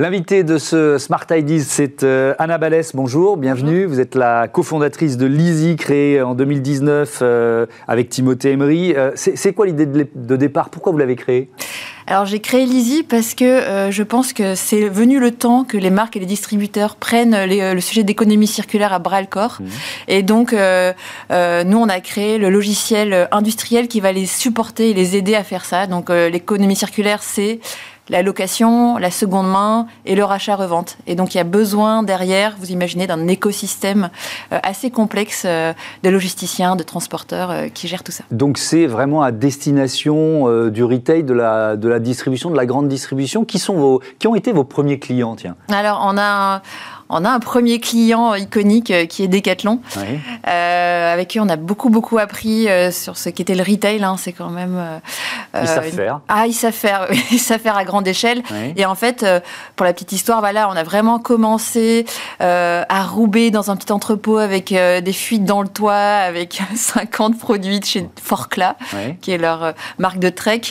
L'invité 0.00 0.42
de 0.42 0.58
ce 0.58 0.98
Smart 0.98 1.24
Ideas, 1.30 1.66
c'est 1.68 2.02
euh, 2.02 2.34
Anna 2.40 2.58
Balès. 2.58 2.96
Bonjour, 2.96 3.36
bienvenue. 3.36 3.84
Vous 3.84 4.00
êtes 4.00 4.16
la 4.16 4.48
cofondatrice 4.48 5.16
de 5.16 5.26
Lizzy, 5.26 5.76
créée 5.76 6.20
en 6.20 6.34
2019 6.34 7.20
euh, 7.22 7.66
avec 7.86 8.08
Timothée 8.08 8.50
Emery. 8.50 8.92
Euh, 8.96 9.12
c'est 9.14 9.52
quoi 9.52 9.66
l'idée 9.66 9.86
de, 9.86 10.36
départ? 10.36 10.70
Pourquoi 10.70 10.90
vous 10.90 10.98
l'avez 10.98 11.14
créée? 11.14 11.48
Alors 12.08 12.26
j'ai 12.26 12.40
créé 12.40 12.66
Lizzy 12.66 13.02
parce 13.02 13.32
que 13.32 13.88
je 13.90 14.02
pense 14.02 14.34
que 14.34 14.54
c'est 14.54 14.90
venu 14.90 15.18
le 15.18 15.30
temps 15.30 15.64
que 15.64 15.78
les 15.78 15.88
marques 15.88 16.16
et 16.16 16.20
les 16.20 16.26
distributeurs 16.26 16.96
prennent 16.96 17.46
le 17.46 17.80
sujet 17.80 18.02
d'économie 18.02 18.46
circulaire 18.46 18.92
à 18.92 18.98
bras 18.98 19.22
le 19.22 19.26
corps. 19.26 19.56
Mmh. 19.58 19.64
Et 20.08 20.22
donc 20.22 20.52
nous 20.52 20.58
on 21.30 21.88
a 21.88 22.00
créé 22.00 22.36
le 22.36 22.50
logiciel 22.50 23.26
industriel 23.30 23.88
qui 23.88 24.00
va 24.00 24.12
les 24.12 24.26
supporter 24.26 24.90
et 24.90 24.92
les 24.92 25.16
aider 25.16 25.34
à 25.34 25.44
faire 25.44 25.64
ça. 25.64 25.86
Donc 25.86 26.10
l'économie 26.10 26.76
circulaire 26.76 27.22
c'est 27.22 27.60
la 28.08 28.22
location, 28.22 28.98
la 28.98 29.10
seconde 29.10 29.50
main 29.50 29.86
et 30.04 30.14
le 30.14 30.24
rachat-revente. 30.24 30.98
Et 31.06 31.14
donc 31.14 31.34
il 31.34 31.38
y 31.38 31.40
a 31.40 31.44
besoin 31.44 32.02
derrière, 32.02 32.54
vous 32.58 32.70
imaginez, 32.70 33.06
d'un 33.06 33.26
écosystème 33.28 34.10
euh, 34.52 34.58
assez 34.62 34.90
complexe 34.90 35.44
euh, 35.46 35.72
de 36.02 36.10
logisticiens, 36.10 36.76
de 36.76 36.82
transporteurs 36.82 37.50
euh, 37.50 37.68
qui 37.68 37.88
gèrent 37.88 38.02
tout 38.02 38.12
ça. 38.12 38.24
Donc 38.30 38.58
c'est 38.58 38.86
vraiment 38.86 39.22
à 39.22 39.32
destination 39.32 40.68
du 40.68 40.84
retail, 40.84 41.24
de 41.24 41.32
la, 41.32 41.76
de 41.76 41.88
la 41.88 41.98
distribution, 41.98 42.50
de 42.50 42.56
la 42.56 42.66
grande 42.66 42.88
distribution. 42.88 43.44
Qui, 43.44 43.58
sont 43.58 43.74
vos, 43.74 44.02
qui 44.18 44.26
ont 44.26 44.34
été 44.34 44.52
vos 44.52 44.64
premiers 44.64 44.98
clients 44.98 45.36
tiens? 45.36 45.56
Alors 45.68 46.04
on 46.04 46.18
a 46.18 46.62
on 47.08 47.24
a 47.24 47.30
un 47.30 47.40
premier 47.40 47.80
client 47.80 48.34
iconique 48.34 48.90
euh, 48.90 49.06
qui 49.06 49.22
est 49.22 49.28
Decathlon, 49.28 49.80
euh, 50.48 51.12
avec 51.12 51.28
qui 51.28 51.40
on 51.40 51.48
a 51.48 51.56
beaucoup 51.56 51.90
beaucoup 51.90 52.18
appris 52.18 52.68
euh, 52.68 52.90
sur 52.90 53.16
ce 53.16 53.28
qu'était 53.28 53.54
le 53.54 53.62
retail. 53.62 54.02
Hein. 54.02 54.16
C'est 54.18 54.32
quand 54.32 54.50
même. 54.50 55.00
ils 55.54 55.66
savent 55.66 55.90
faire. 55.90 56.20
Ah, 56.28 56.46
ils 56.46 56.54
savent 56.54 56.72
faire. 56.72 57.06
ils 57.30 57.38
savent 57.38 57.60
faire 57.60 57.76
à 57.76 57.84
grande 57.84 58.08
échelle. 58.08 58.42
Et 58.76 58.86
en 58.86 58.94
fait, 58.94 59.24
pour 59.76 59.84
la 59.84 59.92
petite 59.92 60.12
histoire, 60.12 60.40
voilà, 60.40 60.68
on 60.68 60.72
a 60.76 60.82
vraiment 60.82 61.18
commencé 61.18 62.04
à 62.40 63.04
rouber 63.04 63.50
dans 63.50 63.70
un 63.70 63.76
petit 63.76 63.92
entrepôt 63.92 64.38
avec 64.38 64.72
des 64.72 65.12
fuites 65.12 65.44
dans 65.44 65.62
le 65.62 65.68
toit, 65.68 65.94
avec 65.94 66.62
50 66.74 67.38
produits 67.38 67.80
de 67.80 67.84
chez 67.84 68.08
Forcla, 68.22 68.76
qui 69.20 69.30
est 69.30 69.38
leur 69.38 69.74
marque 69.98 70.18
de 70.18 70.30
trek, 70.30 70.62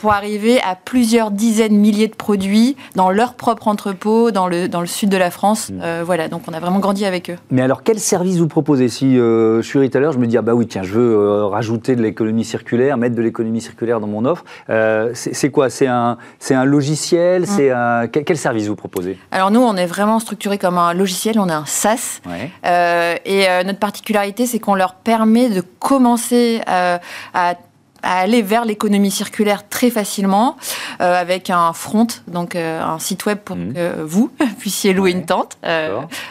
pour 0.00 0.12
arriver 0.12 0.60
à 0.62 0.74
plusieurs 0.76 1.30
dizaines, 1.30 1.76
milliers 1.76 2.08
de 2.08 2.14
produits 2.14 2.76
dans 2.94 3.10
leur 3.10 3.34
propre 3.34 3.68
entrepôt 3.68 4.30
dans 4.30 4.46
le 4.46 4.68
dans 4.68 4.80
le 4.80 4.86
sud 4.86 5.08
de 5.08 5.16
la 5.16 5.30
France. 5.30 5.69
Euh, 5.80 6.02
voilà, 6.04 6.28
donc 6.28 6.42
on 6.48 6.52
a 6.52 6.60
vraiment 6.60 6.78
grandi 6.78 7.04
avec 7.04 7.30
eux. 7.30 7.36
Mais 7.50 7.62
alors, 7.62 7.82
quel 7.82 7.98
service 7.98 8.38
vous 8.38 8.48
proposez 8.48 8.88
Si 8.88 9.18
euh, 9.18 9.62
je 9.62 9.66
suis 9.66 9.78
retailer, 9.78 10.10
je 10.12 10.18
me 10.18 10.26
dis, 10.26 10.36
ah 10.36 10.42
bah 10.42 10.54
oui, 10.54 10.66
tiens, 10.66 10.82
je 10.82 10.92
veux 10.92 11.14
euh, 11.14 11.46
rajouter 11.46 11.96
de 11.96 12.02
l'économie 12.02 12.44
circulaire, 12.44 12.96
mettre 12.96 13.14
de 13.14 13.22
l'économie 13.22 13.60
circulaire 13.60 14.00
dans 14.00 14.06
mon 14.06 14.24
offre. 14.24 14.44
c'est 15.14 15.50
quoi? 15.50 15.70
C'est 15.70 15.86
un, 15.86 16.18
un 16.50 16.64
logiciel? 16.64 17.42
Mm. 17.42 17.46
C'est 17.46 17.70
un... 17.70 18.06
Quel, 18.08 18.36
service 18.36 18.68
vous 18.68 18.76
proposez? 18.76 19.18
Alors 19.32 19.50
nous, 19.50 19.60
on 19.60 19.76
est 19.76 19.86
vraiment 19.86 20.18
structuré 20.18 20.56
comme 20.56 20.78
un 20.78 20.94
logiciel, 20.94 21.38
on 21.38 21.48
a 21.48 21.56
un 21.56 21.66
SaaS. 21.66 22.20
et 23.24 23.46
notre 23.64 23.78
particularité, 23.78 24.46
c'est 24.46 24.58
qu'on 24.58 24.74
leur 24.74 24.94
permet 24.94 25.48
de 25.50 25.62
commencer 25.78 26.60
à 26.66 27.54
aller 28.02 28.42
vers 28.42 28.64
l'économie 28.64 29.10
circulaire 29.10 29.68
très 29.68 29.90
facilement 29.90 30.56
avec 30.98 31.50
un 31.50 31.72
front, 31.72 32.06
donc 32.28 32.56
un 32.56 32.98
site 32.98 33.26
web 33.26 33.38
pour 33.38 33.56
mmh. 33.56 33.74
que 33.74 34.02
vous 34.02 34.30
puissiez 34.58 34.92
louer 34.92 35.12
une 35.12 35.24
tente 35.24 35.58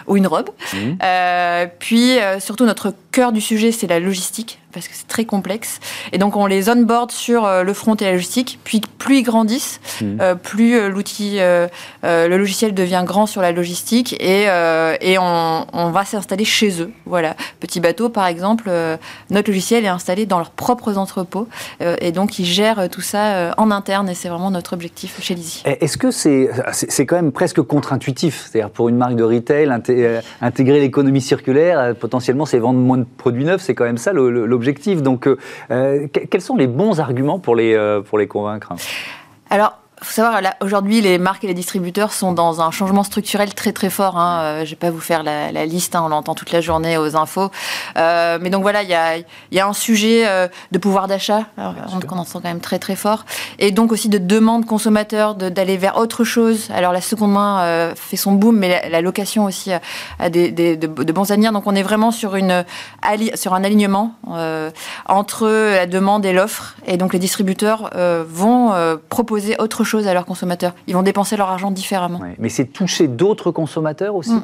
ou 0.08 0.18
une 0.18 0.28
robe. 0.28 0.50
Mmh. 0.74 1.68
puis 1.80 2.18
surtout 2.40 2.66
notre 2.66 2.94
cœur 3.20 3.34
du 3.34 3.42
sujet, 3.42 3.74
c'est 3.74 3.88
la 3.88 4.00
logistique 4.00 4.60
parce 4.72 4.88
que 4.88 4.94
c'est 4.96 5.08
très 5.08 5.26
complexe. 5.26 5.80
Et 6.12 6.18
donc 6.18 6.36
on 6.36 6.46
les 6.46 6.70
onboard 6.70 7.12
sur 7.12 7.46
euh, 7.46 7.64
le 7.64 7.74
front 7.74 7.96
et 7.96 8.06
la 8.06 8.14
logistique. 8.14 8.60
Puis 8.64 8.82
plus 8.98 9.20
ils 9.20 9.24
grandissent, 9.24 9.80
mmh. 10.02 10.06
euh, 10.22 10.36
plus 10.36 10.76
euh, 10.76 10.90
l'outil, 10.90 11.40
le 12.04 12.38
logiciel 12.38 12.74
devient 12.74 13.04
grand 13.06 13.26
sur 13.26 13.42
la 13.42 13.52
logistique 13.52 14.16
et, 14.22 14.44
et 15.02 15.18
on, 15.18 15.66
on, 15.74 15.92
va 15.92 16.06
s'installer 16.06 16.46
chez 16.46 16.82
eux. 16.82 16.92
Voilà. 17.06 17.36
Petit 17.60 17.80
bateau, 17.80 18.10
par 18.10 18.28
exemple, 18.28 18.70
notre 19.30 19.50
logiciel 19.50 19.86
est 19.86 19.90
installé 19.90 20.26
dans 20.26 20.38
leurs 20.38 20.52
propres 20.52 20.98
entrepôts 20.98 21.48
et 21.80 22.12
donc 22.12 22.40
ils 22.40 22.46
gèrent 22.46 22.90
tout 22.90 23.02
ça 23.02 23.54
en 23.58 23.72
interne 23.72 24.10
et 24.10 24.16
c'est 24.16 24.30
vraiment 24.30 24.52
notre 24.52 24.74
objectif 24.74 25.20
chez 25.22 25.36
Lizzie. 25.36 25.64
Est-ce 25.66 25.98
que 25.98 26.12
c'est 26.12 26.50
c'est 26.72 27.06
quand 27.06 27.16
même 27.16 27.32
presque 27.32 27.62
contre-intuitif? 27.62 28.50
C'est-à-dire 28.50 28.70
pour 28.70 28.90
une 28.90 28.98
marque 28.98 29.16
de 29.16 29.24
retail, 29.24 29.70
intégrer 30.42 30.80
l'économie 30.80 31.22
circulaire, 31.22 31.96
potentiellement 31.96 32.46
c'est 32.46 32.60
vendre 32.60 32.80
moins 32.80 32.98
de 32.98 33.06
produits 33.18 33.46
neufs, 33.46 33.62
c'est 33.62 33.76
quand 33.76 33.86
même 33.86 33.98
ça 33.98 34.14
le 34.14 34.54
objectif. 34.54 35.02
Donc, 35.02 35.28
euh, 35.28 35.38
euh, 35.72 36.08
quels 36.30 36.42
sont 36.42 36.56
les 36.56 36.68
bons 36.68 37.00
arguments 37.00 37.40
pour 37.40 37.56
les, 37.56 37.74
euh, 37.74 38.02
pour 38.02 38.18
les 38.18 38.28
convaincre? 38.28 38.74
Alors, 39.50 39.80
faut 40.02 40.14
savoir, 40.14 40.42
aujourd'hui, 40.62 41.02
les 41.02 41.18
marques 41.18 41.44
et 41.44 41.48
les 41.48 41.54
distributeurs 41.54 42.14
sont 42.14 42.32
dans 42.32 42.62
un 42.62 42.72
changement 42.72 43.04
structurel 43.04 43.54
très 43.54 43.74
très 43.74 43.90
fort. 43.90 44.18
Hein. 44.18 44.42
Euh, 44.42 44.58
je 44.60 44.64
ne 44.64 44.70
vais 44.70 44.76
pas 44.76 44.92
vous 44.92 45.00
faire 45.00 45.24
la, 45.24 45.66
liste, 45.66 45.96
hein, 45.96 46.04
on 46.06 46.08
l'entend 46.08 46.36
toute 46.36 46.52
la 46.52 46.62
journée 46.62 46.98
aux 46.98 47.16
infos. 47.16 47.52
Euh, 47.98 48.38
mais 48.42 48.50
donc 48.50 48.62
voilà, 48.62 48.84
il 48.84 48.90
y 48.90 48.94
a, 48.94 49.18
y 49.52 49.60
a, 49.60 49.68
un 49.68 49.74
sujet 49.74 50.24
euh, 50.26 50.48
de 50.72 50.78
pouvoir 50.78 51.08
d'achat 51.08 51.46
qu'on 51.58 52.18
entend 52.18 52.40
quand 52.40 52.44
même 52.44 52.62
très 52.62 52.80
très 52.80 52.96
fort. 52.96 53.26
Et 53.60 53.72
donc 53.72 53.92
aussi 53.92 54.10
de 54.10 54.18
demande 54.18 54.66
consommateur 54.66 55.36
d'aller 55.36 55.78
vers 55.78 55.98
autre 55.98 56.24
chose. 56.24 56.70
Alors 56.74 56.94
la 56.94 57.02
seconde 57.02 57.34
main 57.34 57.94
fait 57.96 58.18
son 58.18 58.32
boom, 58.32 58.58
mais 58.58 58.90
la, 58.90 59.02
location 59.02 59.46
aussi 59.46 59.72
a 60.20 60.30
des, 60.30 60.52
des, 60.52 60.78
de, 60.78 60.88
de, 60.88 61.14
bons 61.14 61.32
avenirs. 61.32 61.52
Donc 61.52 61.68
on 61.68 61.76
est 61.76 61.84
vraiment 61.84 62.12
sur, 62.12 62.36
une, 62.36 62.64
sur 63.36 63.54
un 63.54 63.64
alignement 63.64 64.14
entre 65.06 65.48
la 65.48 65.86
demande 65.88 66.26
et 66.26 66.34
l'offre. 66.34 66.76
Et 66.86 66.98
donc 66.98 67.14
les 67.14 67.20
distributeurs 67.20 67.90
vont 68.28 69.00
proposer 69.10 69.56
autre 69.60 69.84
chose 69.84 69.89
à 69.98 70.14
leurs 70.14 70.26
consommateurs. 70.26 70.74
Ils 70.88 70.94
vont 70.94 71.04
dépenser 71.04 71.38
leur 71.38 71.50
argent 71.50 71.72
différemment. 71.72 72.20
mais 72.38 72.50
c'est 72.50 72.66
toucher 72.66 73.08
d'autres 73.08 73.52
consommateurs 73.52 74.16
aussi 74.16 74.34
mm. 74.34 74.44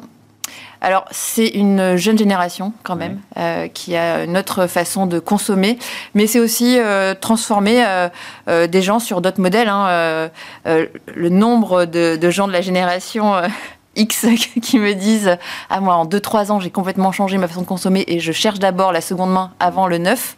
Alors, 0.80 1.06
c'est 1.10 1.48
une 1.48 1.96
jeune 1.96 2.18
génération 2.18 2.72
quand 2.82 2.96
même 2.96 3.18
euh, 3.38 3.68
qui 3.68 3.96
a 3.96 4.24
une 4.24 4.36
autre 4.36 4.66
façon 4.66 5.06
de 5.06 5.18
consommer, 5.18 5.78
mais 6.14 6.26
c'est 6.26 6.38
aussi 6.38 6.78
euh, 6.78 7.14
transformer 7.14 7.84
euh, 8.48 8.66
des 8.66 8.82
gens 8.82 8.98
sur 8.98 9.20
d'autres 9.20 9.40
modèles. 9.40 9.68
Hein. 9.68 10.30
le 10.64 11.28
nombre 11.28 11.86
de, 11.86 12.16
de, 12.16 12.30
gens 12.30 12.46
de 12.46 12.52
la 12.52 12.60
génération 12.60 13.34
X 13.96 14.26
qui 14.62 14.78
me 14.78 14.94
disent 14.94 15.36
Ah, 15.70 15.80
moi, 15.80 15.94
en 15.94 16.06
2-3 16.06 16.52
ans, 16.52 16.60
j'ai 16.60 16.70
complètement 16.70 17.12
changé 17.12 17.38
ma 17.38 17.48
façon 17.48 17.62
de 17.62 17.66
consommer 17.66 18.04
et 18.06 18.20
je 18.20 18.32
cherche 18.32 18.58
d'abord 18.58 18.92
la 18.92 19.00
seconde 19.00 19.32
main 19.32 19.52
avant 19.58 19.86
le 19.86 19.98
neuf. 19.98 20.36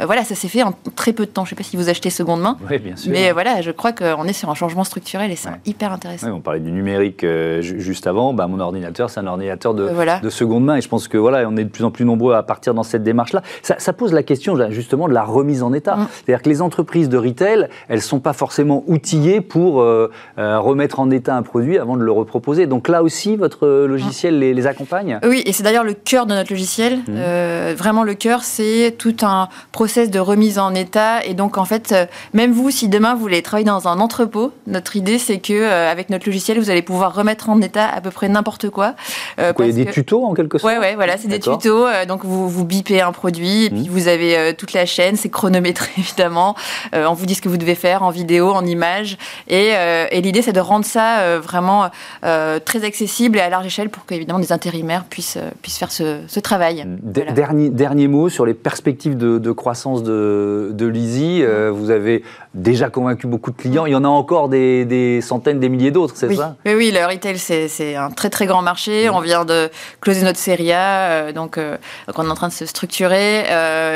Euh, 0.00 0.06
voilà, 0.06 0.24
ça 0.24 0.34
s'est 0.34 0.48
fait 0.48 0.62
en 0.62 0.72
très 0.96 1.12
peu 1.12 1.26
de 1.26 1.30
temps. 1.30 1.44
Je 1.44 1.48
ne 1.48 1.56
sais 1.56 1.62
pas 1.62 1.68
si 1.68 1.76
vous 1.76 1.88
achetez 1.88 2.10
seconde 2.10 2.40
main. 2.40 2.56
Oui, 2.68 2.78
bien 2.78 2.96
sûr. 2.96 3.12
Mais 3.12 3.32
voilà, 3.32 3.60
je 3.60 3.70
crois 3.70 3.92
qu'on 3.92 4.24
est 4.24 4.32
sur 4.32 4.50
un 4.50 4.54
changement 4.54 4.84
structurel 4.84 5.30
et 5.30 5.36
c'est 5.36 5.50
hyper 5.66 5.92
intéressant. 5.92 6.30
on 6.30 6.40
parlait 6.40 6.60
du 6.60 6.72
numérique 6.72 7.24
euh, 7.24 7.60
juste 7.60 8.06
avant. 8.06 8.32
Bah, 8.32 8.46
mon 8.46 8.60
ordinateur, 8.60 9.10
c'est 9.10 9.20
un 9.20 9.26
ordinateur 9.26 9.74
de, 9.74 9.90
de, 10.22 10.30
seconde 10.30 10.64
main. 10.64 10.76
Et 10.76 10.80
je 10.80 10.88
pense 10.88 11.08
que 11.08 11.18
voilà, 11.18 11.48
on 11.48 11.56
est 11.56 11.64
de 11.64 11.68
plus 11.70 11.84
en 11.84 11.90
plus 11.90 12.04
nombreux 12.04 12.34
à 12.34 12.42
partir 12.42 12.74
dans 12.74 12.82
cette 12.82 13.02
démarche-là. 13.02 13.42
Ça, 13.62 13.92
pose 13.92 14.12
la 14.12 14.22
question 14.22 14.56
justement 14.70 15.08
de 15.08 15.12
la 15.12 15.24
remise 15.24 15.62
en 15.62 15.72
état. 15.72 15.96
Mm. 15.96 16.08
C'est-à-dire 16.12 16.42
que 16.42 16.48
les 16.48 16.62
entreprises 16.62 17.08
de 17.08 17.18
retail, 17.18 17.68
elles 17.88 17.96
ne 17.96 18.02
sont 18.02 18.20
pas 18.20 18.32
forcément 18.32 18.84
outillées 18.86 19.40
pour 19.40 19.80
euh, 19.80 20.08
remettre 20.36 21.00
en 21.00 21.10
état 21.10 21.36
un 21.36 21.42
produit 21.42 21.78
avant 21.78 21.96
de 21.96 22.02
le 22.02 22.12
reproposer. 22.12 22.66
Donc 22.66 22.88
là 22.88 23.02
aussi, 23.02 23.36
votre 23.36 23.66
logiciel 23.86 24.38
les, 24.38 24.54
les, 24.54 24.66
accompagne? 24.66 25.18
Oui, 25.24 25.42
et 25.44 25.52
c'est 25.52 25.62
d'ailleurs 25.62 25.84
le 25.84 25.94
cœur 25.94 26.26
de 26.26 26.34
notre 26.34 26.52
logiciel. 26.52 26.98
Mm. 27.08 27.74
vraiment, 27.74 28.04
le 28.04 28.14
cœur, 28.14 28.44
c'est 28.44 28.94
tout 28.96 29.16
un 29.22 29.48
processus 29.72 29.89
de 29.98 30.18
remise 30.18 30.58
en 30.58 30.74
état. 30.74 31.24
Et 31.24 31.34
donc, 31.34 31.58
en 31.58 31.64
fait, 31.64 31.92
euh, 31.92 32.06
même 32.32 32.52
vous, 32.52 32.70
si 32.70 32.88
demain 32.88 33.14
vous 33.14 33.20
voulez 33.20 33.42
travailler 33.42 33.66
dans 33.66 33.88
un 33.88 33.98
entrepôt, 33.98 34.52
notre 34.66 34.96
idée, 34.96 35.18
c'est 35.18 35.38
que 35.38 35.52
euh, 35.52 35.90
avec 35.90 36.10
notre 36.10 36.26
logiciel, 36.26 36.58
vous 36.58 36.70
allez 36.70 36.82
pouvoir 36.82 37.14
remettre 37.14 37.48
en 37.48 37.60
état 37.60 37.86
à 37.88 38.00
peu 38.00 38.10
près 38.10 38.28
n'importe 38.28 38.70
quoi. 38.70 38.94
Euh, 39.40 39.52
il 39.58 39.66
y 39.66 39.82
a 39.82 39.84
des 39.84 39.90
tutos 39.90 40.24
en 40.24 40.34
quelque 40.34 40.58
sorte 40.58 40.72
Ouais, 40.72 40.78
ouais, 40.78 40.94
voilà, 40.94 41.16
c'est 41.16 41.28
des 41.28 41.40
tutos. 41.40 41.86
donc, 42.06 42.24
vous, 42.24 42.48
vous 42.48 42.64
bipez 42.64 43.00
un 43.00 43.12
produit, 43.12 43.64
et 43.64 43.70
puis 43.70 43.80
mmh. 43.80 43.90
vous 43.90 44.08
avez 44.08 44.54
toute 44.56 44.72
la 44.72 44.86
chaîne, 44.86 45.16
c'est 45.16 45.28
chronométré 45.28 45.90
évidemment. 45.98 46.54
on 46.92 47.12
vous 47.12 47.26
dit 47.26 47.34
ce 47.34 47.42
que 47.42 47.48
vous 47.48 47.56
devez 47.56 47.74
faire 47.74 48.02
en 48.02 48.10
vidéo, 48.10 48.50
en 48.50 48.64
image. 48.64 49.18
Et, 49.48 49.70
et 50.10 50.20
l'idée, 50.20 50.42
c'est 50.42 50.52
de 50.52 50.60
rendre 50.60 50.84
ça 50.84 51.38
vraiment 51.38 51.90
très 52.22 52.84
accessible 52.84 53.38
et 53.38 53.40
à 53.40 53.48
large 53.48 53.66
échelle 53.66 53.90
pour 53.90 54.06
qu'évidemment 54.06 54.38
des 54.38 54.52
intérimaires 54.52 55.04
puissent, 55.04 55.38
puissent 55.62 55.78
faire 55.78 55.92
ce, 55.92 56.20
ce 56.28 56.40
travail. 56.40 56.86
Dernier, 57.02 57.70
dernier 57.70 58.08
mot 58.08 58.28
sur 58.28 58.46
les 58.46 58.54
perspectives 58.54 59.16
de, 59.16 59.38
de 59.38 59.52
croissance 59.52 59.79
de, 59.86 60.70
de 60.72 60.86
Lizzie. 60.86 61.42
Euh, 61.42 61.70
vous 61.72 61.90
avez 61.90 62.22
déjà 62.54 62.90
convaincu 62.90 63.26
beaucoup 63.26 63.50
de 63.50 63.56
clients. 63.56 63.86
Il 63.86 63.92
y 63.92 63.96
en 63.96 64.04
a 64.04 64.08
encore 64.08 64.48
des, 64.48 65.20
centaines, 65.22 65.60
des 65.60 65.68
milliers 65.68 65.90
d'autres, 65.90 66.14
c'est 66.16 66.34
ça? 66.34 66.56
Oui, 66.66 66.74
oui, 66.74 66.90
le 66.92 67.04
retail, 67.06 67.38
c'est 67.38 67.96
un 67.96 68.10
très 68.10 68.30
très 68.30 68.46
grand 68.46 68.62
marché. 68.62 69.08
On 69.10 69.20
vient 69.20 69.44
de 69.44 69.70
closer 70.00 70.22
notre 70.22 70.38
série 70.38 70.72
A, 70.72 71.10
euh, 71.10 71.32
donc, 71.32 71.58
euh, 71.58 71.76
donc, 72.06 72.18
on 72.18 72.26
est 72.26 72.30
en 72.30 72.34
train 72.34 72.48
de 72.48 72.52
se 72.52 72.66
structurer. 72.66 73.40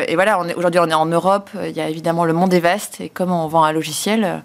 et 0.08 0.14
voilà, 0.14 0.40
aujourd'hui 0.56 0.80
on 0.82 0.88
est 0.88 0.94
en 0.94 1.06
Europe. 1.06 1.50
Il 1.64 1.76
y 1.76 1.80
a 1.80 1.88
évidemment 1.88 2.24
le 2.24 2.32
monde 2.32 2.52
est 2.54 2.60
vaste 2.60 3.00
et 3.00 3.08
comme 3.08 3.32
on 3.32 3.46
vend 3.46 3.64
un 3.64 3.72
logiciel, 3.72 4.42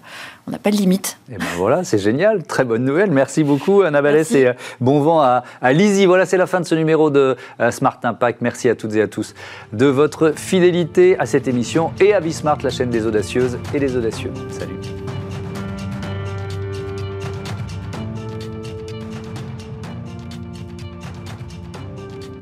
on 0.50 0.54
n'a 0.54 0.58
pas 0.58 0.72
de 0.72 0.76
limite. 0.76 1.16
Et 1.32 1.38
ben 1.38 1.44
voilà, 1.56 1.84
c'est 1.84 1.98
génial, 1.98 2.42
très 2.42 2.64
bonne 2.64 2.84
nouvelle. 2.84 3.12
Merci 3.12 3.44
beaucoup, 3.44 3.82
Anna 3.82 4.00
Vallès, 4.00 4.32
et 4.32 4.50
bon 4.80 5.00
vent 5.00 5.20
à, 5.20 5.44
à 5.62 5.72
Lizzie. 5.72 6.06
Voilà, 6.06 6.26
c'est 6.26 6.36
la 6.36 6.48
fin 6.48 6.58
de 6.60 6.66
ce 6.66 6.74
numéro 6.74 7.08
de 7.08 7.36
Smart 7.70 7.98
Impact. 8.02 8.40
Merci 8.40 8.68
à 8.68 8.74
toutes 8.74 8.94
et 8.96 9.02
à 9.02 9.06
tous 9.06 9.34
de 9.72 9.86
votre 9.86 10.32
fidélité 10.36 11.16
à 11.20 11.26
cette 11.26 11.46
émission 11.46 11.92
et 12.00 12.14
à 12.14 12.20
Bismart, 12.20 12.58
la 12.64 12.70
chaîne 12.70 12.90
des 12.90 13.06
audacieuses 13.06 13.58
et 13.72 13.78
des 13.78 13.96
audacieux. 13.96 14.32
Salut 14.50 14.99